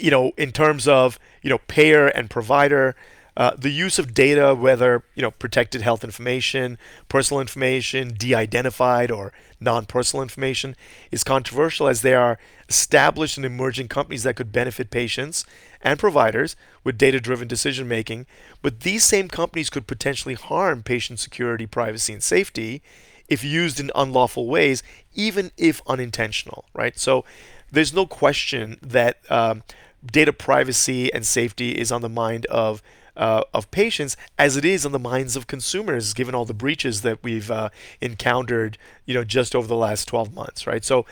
you 0.00 0.10
know, 0.10 0.32
in 0.36 0.52
terms 0.52 0.86
of, 0.86 1.18
you 1.42 1.50
know, 1.50 1.58
payer 1.66 2.06
and 2.06 2.30
provider, 2.30 2.94
uh, 3.38 3.52
the 3.56 3.70
use 3.70 4.00
of 4.00 4.14
data, 4.14 4.52
whether 4.52 5.04
you 5.14 5.22
know 5.22 5.30
protected 5.30 5.80
health 5.80 6.02
information, 6.02 6.76
personal 7.08 7.40
information, 7.40 8.08
de-identified 8.08 9.12
or 9.12 9.32
non-personal 9.60 10.24
information, 10.24 10.74
is 11.12 11.22
controversial 11.22 11.86
as 11.86 12.02
there 12.02 12.20
are 12.20 12.36
established 12.68 13.36
and 13.36 13.46
emerging 13.46 13.86
companies 13.86 14.24
that 14.24 14.34
could 14.34 14.50
benefit 14.50 14.90
patients 14.90 15.46
and 15.80 16.00
providers 16.00 16.56
with 16.82 16.98
data-driven 16.98 17.46
decision 17.46 17.86
making. 17.86 18.26
But 18.60 18.80
these 18.80 19.04
same 19.04 19.28
companies 19.28 19.70
could 19.70 19.86
potentially 19.86 20.34
harm 20.34 20.82
patient 20.82 21.20
security, 21.20 21.66
privacy, 21.66 22.12
and 22.12 22.22
safety 22.22 22.82
if 23.28 23.44
used 23.44 23.78
in 23.78 23.92
unlawful 23.94 24.48
ways, 24.48 24.82
even 25.14 25.52
if 25.56 25.80
unintentional. 25.86 26.64
Right. 26.74 26.98
So 26.98 27.24
there's 27.70 27.94
no 27.94 28.04
question 28.04 28.78
that 28.82 29.18
um, 29.30 29.62
data 30.04 30.32
privacy 30.32 31.12
and 31.14 31.24
safety 31.24 31.70
is 31.70 31.92
on 31.92 32.02
the 32.02 32.08
mind 32.08 32.44
of 32.46 32.82
uh, 33.18 33.42
of 33.52 33.70
patients 33.70 34.16
as 34.38 34.56
it 34.56 34.64
is 34.64 34.86
on 34.86 34.92
the 34.92 34.98
minds 34.98 35.36
of 35.36 35.46
consumers, 35.46 36.14
given 36.14 36.34
all 36.34 36.44
the 36.44 36.54
breaches 36.54 37.02
that 37.02 37.18
we've 37.22 37.50
uh, 37.50 37.68
encountered, 38.00 38.78
you 39.04 39.12
know, 39.12 39.24
just 39.24 39.54
over 39.54 39.66
the 39.66 39.76
last 39.76 40.06
12 40.06 40.32
months, 40.32 40.66
right? 40.66 40.84
So, 40.84 41.04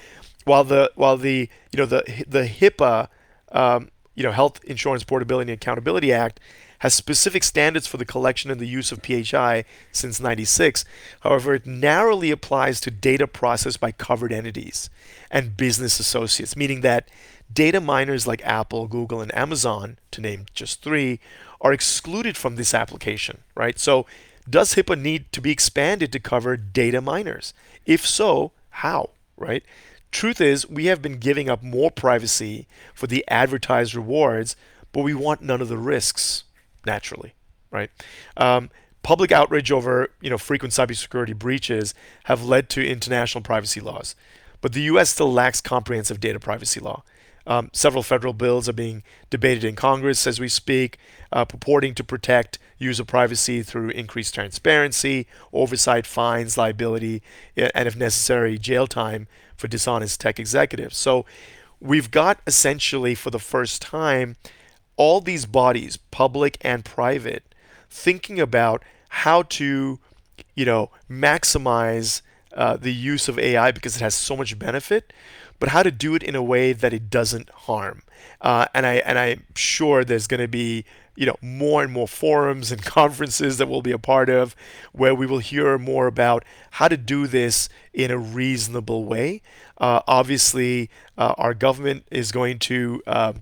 while 0.45 0.63
the 0.63 0.93
while 0.95 1.17
the 1.17 1.49
you 1.73 1.77
know 1.77 1.87
the 1.87 2.25
the 2.27 2.45
HIPAA, 2.47 3.09
um, 3.51 3.91
you 4.15 4.23
know, 4.23 4.31
Health 4.31 4.63
Insurance 4.65 5.03
Portability 5.03 5.51
and 5.51 5.61
Accountability 5.61 6.13
Act 6.13 6.39
has 6.81 6.95
specific 6.95 7.43
standards 7.43 7.87
for 7.87 7.97
the 7.97 8.05
collection 8.05 8.51
and 8.51 8.61
the 8.61 8.67
use 8.67 8.93
of 8.93 9.03
PHI 9.03 9.65
since 9.93 10.21
96. 10.21 10.85
However, 11.21 11.55
it 11.55 11.67
narrowly 11.67 12.31
applies 12.31 12.81
to 12.83 12.91
data 12.91 13.27
processed 13.27 13.81
by 13.81 13.93
covered 13.93 14.33
entities 14.33 14.91
and 15.31 15.57
business 15.57 15.99
associates, 15.99 16.55
meaning 16.55 16.83
that 16.83 17.09
data 17.53 17.81
miners 17.81 18.27
like 18.27 18.45
Apple, 18.45 18.87
Google, 18.89 19.21
and 19.21 19.35
Amazon, 19.35 19.99
to 20.11 20.21
name 20.21 20.47
just 20.55 20.83
three, 20.83 21.21
are 21.61 21.73
excluded 21.73 22.37
from 22.37 22.57
this 22.57 22.75
application, 22.75 23.39
right? 23.55 23.79
So 23.79 24.07
does 24.49 24.75
HIPAA 24.75 25.01
need 25.01 25.33
to 25.33 25.41
be 25.41 25.51
expanded 25.51 26.13
to 26.13 26.21
cover 26.21 26.57
data 26.57 27.01
miners? 27.01 27.53
If 27.85 28.07
so, 28.07 28.53
how, 28.71 29.11
right? 29.37 29.65
Truth 30.13 30.41
is, 30.41 30.69
we 30.69 30.87
have 30.87 31.03
been 31.03 31.19
giving 31.19 31.51
up 31.51 31.63
more 31.63 31.91
privacy 31.91 32.67
for 32.95 33.07
the 33.07 33.25
advertised 33.29 33.95
rewards, 33.95 34.57
but 34.93 35.03
we 35.03 35.15
want 35.15 35.43
none 35.43 35.61
of 35.61 35.69
the 35.69 35.77
risks, 35.77 36.45
naturally, 36.87 37.35
right? 37.71 37.91
Um, 38.37 38.71
public 39.03 39.31
outrage 39.31 39.71
over 39.71 40.11
you 40.21 40.31
know 40.31 40.39
frequent 40.39 40.75
cybersecurity 40.75 41.37
breaches 41.37 41.95
have 42.25 42.45
led 42.45 42.69
to 42.71 42.85
international 42.85 43.43
privacy 43.43 43.81
laws, 43.81 44.15
but 44.61 44.73
the 44.73 44.83
U.S. 44.83 45.11
still 45.11 45.33
lacks 45.33 45.61
comprehensive 45.61 46.19
data 46.19 46.41
privacy 46.41 46.81
law. 46.81 47.03
Um, 47.47 47.71
several 47.73 48.03
federal 48.03 48.33
bills 48.33 48.69
are 48.69 48.73
being 48.73 49.03
debated 49.31 49.65
in 49.65 49.77
Congress 49.77 50.27
as 50.27 50.41
we 50.41 50.49
speak, 50.49 50.99
uh, 51.33 51.45
purporting 51.45 51.95
to 51.95 52.05
protect 52.05 52.59
user 52.79 53.05
privacy 53.05 53.63
through 53.63 53.91
increased 53.91 54.35
transparency, 54.35 55.27
oversight, 55.53 56.07
fines, 56.07 56.59
liability, 56.59 57.23
and 57.57 57.87
if 57.89 57.97
necessary, 57.97 58.59
jail 58.59 58.87
time 58.87 59.29
for 59.57 59.69
dishonest 59.69 60.21
tech 60.21 60.39
executives. 60.39 60.97
So 60.97 61.25
we've 61.81 62.11
got 62.11 62.41
essentially 62.47 63.15
for 63.15 63.31
the 63.31 63.39
first 63.39 63.81
time 63.81 64.37
all 64.97 65.21
these 65.21 65.47
bodies, 65.47 65.97
public 65.97 66.59
and 66.63 66.85
private, 66.85 67.55
thinking 67.91 68.41
about 68.41 68.83
how 69.09 69.43
to, 69.43 69.99
you 70.55 70.65
know, 70.65 70.91
maximize 71.11 72.23
uh, 72.55 72.77
the 72.77 72.93
use 72.93 73.29
of 73.29 73.39
AI 73.39 73.71
because 73.71 73.97
it 73.97 74.01
has 74.01 74.15
so 74.15 74.37
much 74.37 74.59
benefit, 74.59 75.13
but 75.59 75.71
how 75.71 75.83
to 75.83 75.91
do 75.91 76.15
it 76.15 76.23
in 76.23 76.35
a 76.35 76.43
way 76.43 76.73
that 76.73 76.93
it 76.93 77.11
doesn't 77.11 77.51
harm. 77.51 78.03
Uh, 78.41 78.67
and 78.75 78.87
I 78.87 78.97
and 78.97 79.19
I'm 79.19 79.45
sure 79.55 80.05
there's 80.05 80.27
going 80.27 80.41
to 80.41 80.49
be 80.49 80.85
you 81.17 81.27
know 81.27 81.37
more 81.41 81.83
and 81.83 81.93
more 81.93 82.09
forums 82.09 82.71
and 82.71 82.83
conferences 82.85 83.59
that 83.59 83.69
we'll 83.69 83.83
be 83.83 83.93
a 83.93 83.99
part 83.99 84.29
of 84.29 84.55
where 84.93 85.15
we 85.15 85.27
will 85.27 85.39
hear 85.39 85.79
more 85.79 86.07
about 86.07 86.45
how 86.73 86.89
to 86.89 86.97
do 86.97 87.27
this 87.27 87.69
in 87.93 88.11
a 88.11 88.19
reasonable 88.19 89.05
way. 89.05 89.43
Uh, 89.79 90.01
obviously, 90.07 90.91
uh, 91.19 91.35
our 91.39 91.55
government 91.55 92.05
is 92.11 92.33
going 92.33 92.59
to 92.59 93.03
uh, 93.07 93.33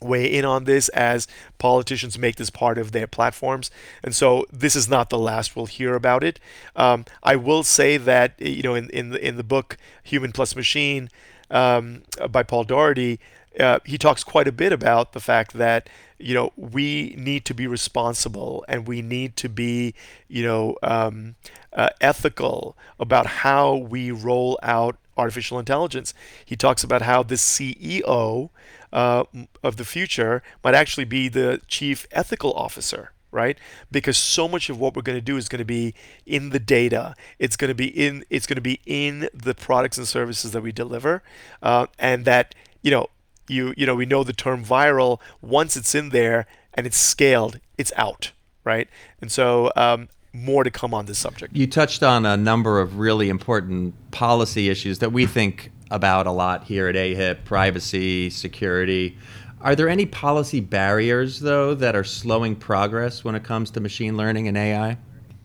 weigh 0.00 0.32
in 0.32 0.44
on 0.44 0.64
this 0.64 0.88
as 0.90 1.26
politicians 1.58 2.18
make 2.18 2.36
this 2.36 2.50
part 2.50 2.78
of 2.78 2.92
their 2.92 3.06
platforms. 3.06 3.70
And 4.02 4.14
so 4.14 4.46
this 4.52 4.76
is 4.76 4.88
not 4.88 5.10
the 5.10 5.18
last 5.18 5.56
we'll 5.56 5.66
hear 5.66 5.94
about 5.94 6.22
it. 6.22 6.38
Um, 6.76 7.04
I 7.22 7.36
will 7.36 7.62
say 7.62 7.96
that 7.96 8.34
you 8.38 8.62
know 8.62 8.74
in 8.74 8.90
in 8.90 9.10
the, 9.10 9.26
in 9.26 9.36
the 9.36 9.44
book 9.44 9.76
Human 10.04 10.32
Plus 10.32 10.54
Machine 10.54 11.08
um, 11.50 12.02
by 12.30 12.42
Paul 12.42 12.64
Daugherty, 12.64 13.20
uh, 13.58 13.80
he 13.84 13.98
talks 13.98 14.22
quite 14.22 14.46
a 14.46 14.52
bit 14.52 14.72
about 14.72 15.12
the 15.12 15.20
fact 15.20 15.54
that 15.54 15.88
you 16.18 16.34
know 16.34 16.52
we 16.56 17.14
need 17.18 17.44
to 17.46 17.54
be 17.54 17.66
responsible 17.66 18.64
and 18.68 18.86
we 18.86 19.02
need 19.02 19.36
to 19.36 19.48
be 19.48 19.94
you 20.28 20.42
know 20.44 20.76
um, 20.82 21.34
uh, 21.72 21.88
ethical 22.00 22.76
about 23.00 23.26
how 23.26 23.74
we 23.74 24.10
roll 24.10 24.58
out 24.62 24.96
artificial 25.16 25.58
intelligence. 25.58 26.14
He 26.44 26.56
talks 26.56 26.84
about 26.84 27.02
how 27.02 27.22
the 27.24 27.34
CEO 27.34 28.50
uh, 28.92 29.24
of 29.62 29.76
the 29.76 29.84
future 29.84 30.42
might 30.62 30.74
actually 30.74 31.04
be 31.04 31.28
the 31.28 31.60
chief 31.66 32.06
ethical 32.12 32.52
officer 32.52 33.12
right? 33.30 33.58
Because 33.90 34.16
so 34.16 34.48
much 34.48 34.70
of 34.70 34.78
what 34.78 34.96
we're 34.96 35.02
going 35.02 35.18
to 35.18 35.22
do 35.22 35.36
is 35.36 35.48
going 35.48 35.58
to 35.58 35.64
be 35.64 35.94
in 36.26 36.50
the 36.50 36.58
data. 36.58 37.14
It's 37.38 37.56
going 37.56 37.68
to 37.68 37.74
be 37.74 37.88
in 37.88 38.24
it's 38.30 38.46
going 38.46 38.56
to 38.56 38.62
be 38.62 38.80
in 38.86 39.28
the 39.34 39.54
products 39.54 39.98
and 39.98 40.06
services 40.06 40.52
that 40.52 40.62
we 40.62 40.72
deliver 40.72 41.22
uh, 41.62 41.86
and 41.98 42.24
that 42.24 42.54
you 42.82 42.90
know 42.90 43.08
you 43.48 43.74
you 43.76 43.86
know 43.86 43.94
we 43.94 44.06
know 44.06 44.24
the 44.24 44.32
term 44.32 44.64
viral 44.64 45.20
once 45.40 45.76
it's 45.76 45.94
in 45.94 46.10
there 46.10 46.46
and 46.74 46.86
it's 46.86 46.98
scaled 46.98 47.60
it's 47.76 47.92
out 47.96 48.32
right? 48.68 48.88
And 49.22 49.32
so 49.32 49.72
um, 49.76 50.08
more 50.34 50.62
to 50.62 50.70
come 50.70 50.92
on 50.92 51.06
this 51.06 51.18
subject. 51.18 51.56
You 51.56 51.66
touched 51.66 52.02
on 52.02 52.26
a 52.26 52.36
number 52.36 52.80
of 52.80 52.98
really 52.98 53.30
important 53.30 53.94
policy 54.10 54.68
issues 54.68 54.98
that 54.98 55.10
we 55.10 55.24
think 55.24 55.72
about 55.90 56.26
a 56.26 56.30
lot 56.30 56.64
here 56.64 56.86
at 56.86 56.94
AHIP 56.94 57.44
privacy 57.44 58.28
security 58.28 59.16
are 59.60 59.74
there 59.74 59.88
any 59.88 60.06
policy 60.06 60.60
barriers, 60.60 61.40
though, 61.40 61.74
that 61.74 61.96
are 61.96 62.04
slowing 62.04 62.54
progress 62.56 63.24
when 63.24 63.34
it 63.34 63.42
comes 63.42 63.70
to 63.72 63.80
machine 63.80 64.16
learning 64.16 64.48
and 64.48 64.56
AI? 64.56 64.98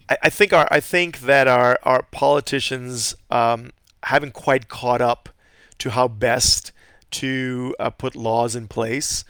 I, 0.10 0.18
I 0.24 0.30
think 0.30 0.54
our 0.54 0.68
I 0.70 0.80
think 0.80 1.22
that 1.22 1.48
our 1.48 1.80
our 1.84 2.04
politicians 2.04 3.16
um, 3.32 3.72
haven't 4.04 4.34
quite 4.34 4.68
caught 4.68 5.02
up 5.02 5.30
to 5.80 5.92
how 5.92 6.08
best 6.08 6.72
to 7.12 7.76
uh, 7.80 7.90
put 7.90 8.16
laws 8.16 8.56
in 8.56 8.68
place 8.68 9.24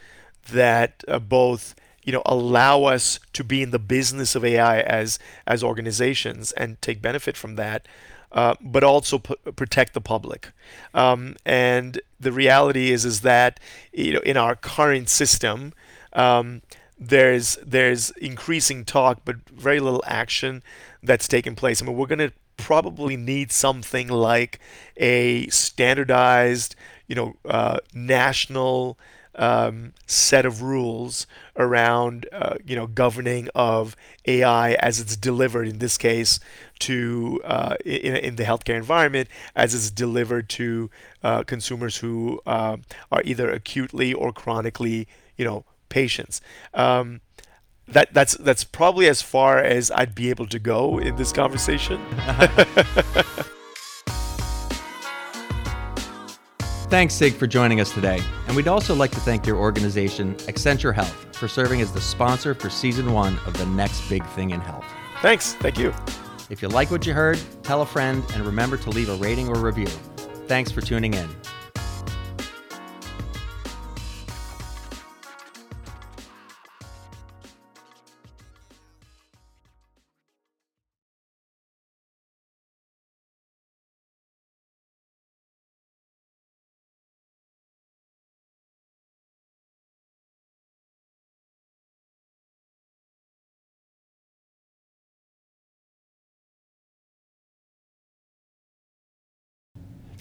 that 0.52 1.04
uh, 1.08 1.20
both 1.20 1.76
you 2.04 2.12
know 2.12 2.22
allow 2.26 2.84
us 2.84 3.20
to 3.34 3.44
be 3.44 3.62
in 3.62 3.72
the 3.72 3.80
business 3.80 4.36
of 4.36 4.44
AI 4.44 4.82
as 4.82 5.20
as 5.48 5.64
organizations 5.64 6.52
and 6.54 6.82
take 6.82 7.02
benefit 7.02 7.38
from 7.38 7.56
that, 7.56 7.88
uh, 8.34 8.56
but 8.62 8.84
also 8.84 9.20
p- 9.20 9.36
protect 9.56 9.94
the 9.94 10.02
public. 10.02 10.52
Um, 10.94 11.36
and 11.46 12.02
the 12.20 12.32
reality 12.32 12.92
is 12.92 13.06
is 13.06 13.22
that 13.22 13.60
you 13.92 14.14
know 14.14 14.22
in 14.22 14.38
our 14.38 14.56
current 14.56 15.10
system, 15.10 15.74
um, 16.14 16.62
there's 17.00 17.58
there's 17.66 18.12
increasing 18.12 18.86
talk 18.86 19.22
but 19.26 19.38
very 19.50 19.80
little 19.80 20.04
action 20.06 20.64
that's 21.02 21.28
taken 21.28 21.56
place. 21.56 21.82
I 21.82 21.86
mean, 21.86 21.96
we're 21.96 22.08
going 22.08 22.20
to 22.20 22.34
probably 22.58 23.18
need 23.18 23.52
something 23.52 24.08
like 24.08 24.60
a 24.98 25.48
standardized, 25.48 26.76
you 27.08 27.16
know, 27.16 27.36
uh, 27.46 27.78
national 27.94 28.98
um, 29.36 29.94
set 30.06 30.46
of 30.46 30.62
rules 30.62 31.26
around 31.56 32.28
uh, 32.32 32.56
you 32.66 32.76
know 32.76 32.88
governing 32.88 33.50
of 33.56 33.96
AI 34.26 34.74
as 34.74 35.00
it's 35.00 35.16
delivered 35.16 35.68
in 35.68 35.80
this 35.80 35.98
case 35.98 36.40
to 36.80 37.42
uh, 37.44 37.76
in, 37.86 38.16
in 38.16 38.36
the 38.36 38.44
healthcare 38.44 38.78
environment 38.78 39.30
as 39.56 39.74
it's 39.74 39.92
delivered 39.92 40.50
to 40.50 40.90
uh, 41.24 41.44
consumers 41.44 41.98
who 41.98 42.42
uh, 42.46 42.78
are 43.12 43.22
either 43.24 43.50
acutely 43.52 44.14
or 44.14 44.32
chronically 44.32 45.08
you 45.38 45.46
know 45.46 45.66
patients. 45.90 46.42
Um, 46.74 47.22
that 47.88 48.14
that's 48.14 48.36
that's 48.38 48.64
probably 48.64 49.08
as 49.08 49.22
far 49.22 49.60
as 49.60 49.92
I'd 49.92 50.16
be 50.16 50.30
able 50.30 50.48
to 50.48 50.60
go 50.60 51.00
in 51.00 51.16
this 51.18 51.34
conversation. 51.34 52.02
Thanks, 56.94 57.16
Sig, 57.16 57.34
for 57.34 57.48
joining 57.48 57.82
us 57.82 57.92
today. 57.92 58.22
And 58.46 58.56
we'd 58.56 58.68
also 58.68 58.94
like 58.94 59.10
to 59.14 59.20
thank 59.20 59.48
your 59.48 59.58
organization, 59.58 60.36
Accenture 60.42 60.94
Health, 60.94 61.36
for 61.36 61.48
serving 61.48 61.82
as 61.82 61.92
the 61.92 62.00
sponsor 62.00 62.54
for 62.54 62.70
season 62.70 63.14
one 63.14 63.40
of 63.48 63.58
The 63.58 63.66
Next 63.66 64.08
Big 64.10 64.24
Thing 64.36 64.52
in 64.52 64.62
Health. 64.62 64.86
Thanks. 65.24 65.56
Thank 65.56 65.80
you. 65.80 65.92
If 66.52 66.62
you 66.62 66.68
like 66.68 66.92
what 66.92 67.08
you 67.08 67.16
heard, 67.16 67.42
tell 67.64 67.82
a 67.82 67.86
friend 67.88 68.24
and 68.36 68.46
remember 68.46 68.78
to 68.78 68.92
leave 68.92 69.10
a 69.10 69.16
rating 69.16 69.50
or 69.50 69.56
review. 69.56 69.88
Thanks 70.46 70.72
for 70.72 70.82
tuning 70.82 71.16
in. 71.16 71.28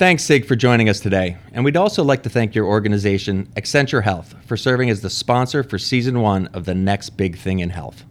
Thanks, 0.02 0.24
Sig, 0.24 0.46
for 0.46 0.56
joining 0.56 0.88
us 0.88 0.98
today. 0.98 1.36
And 1.52 1.64
we'd 1.64 1.76
also 1.76 2.02
like 2.02 2.24
to 2.24 2.28
thank 2.28 2.56
your 2.56 2.66
organization, 2.66 3.46
Accenture 3.54 4.02
Health, 4.02 4.34
for 4.46 4.56
serving 4.56 4.90
as 4.90 5.00
the 5.00 5.08
sponsor 5.08 5.62
for 5.62 5.78
season 5.78 6.20
one 6.20 6.48
of 6.48 6.64
The 6.64 6.74
Next 6.74 7.10
Big 7.10 7.38
Thing 7.38 7.60
in 7.60 7.70
Health. 7.70 8.04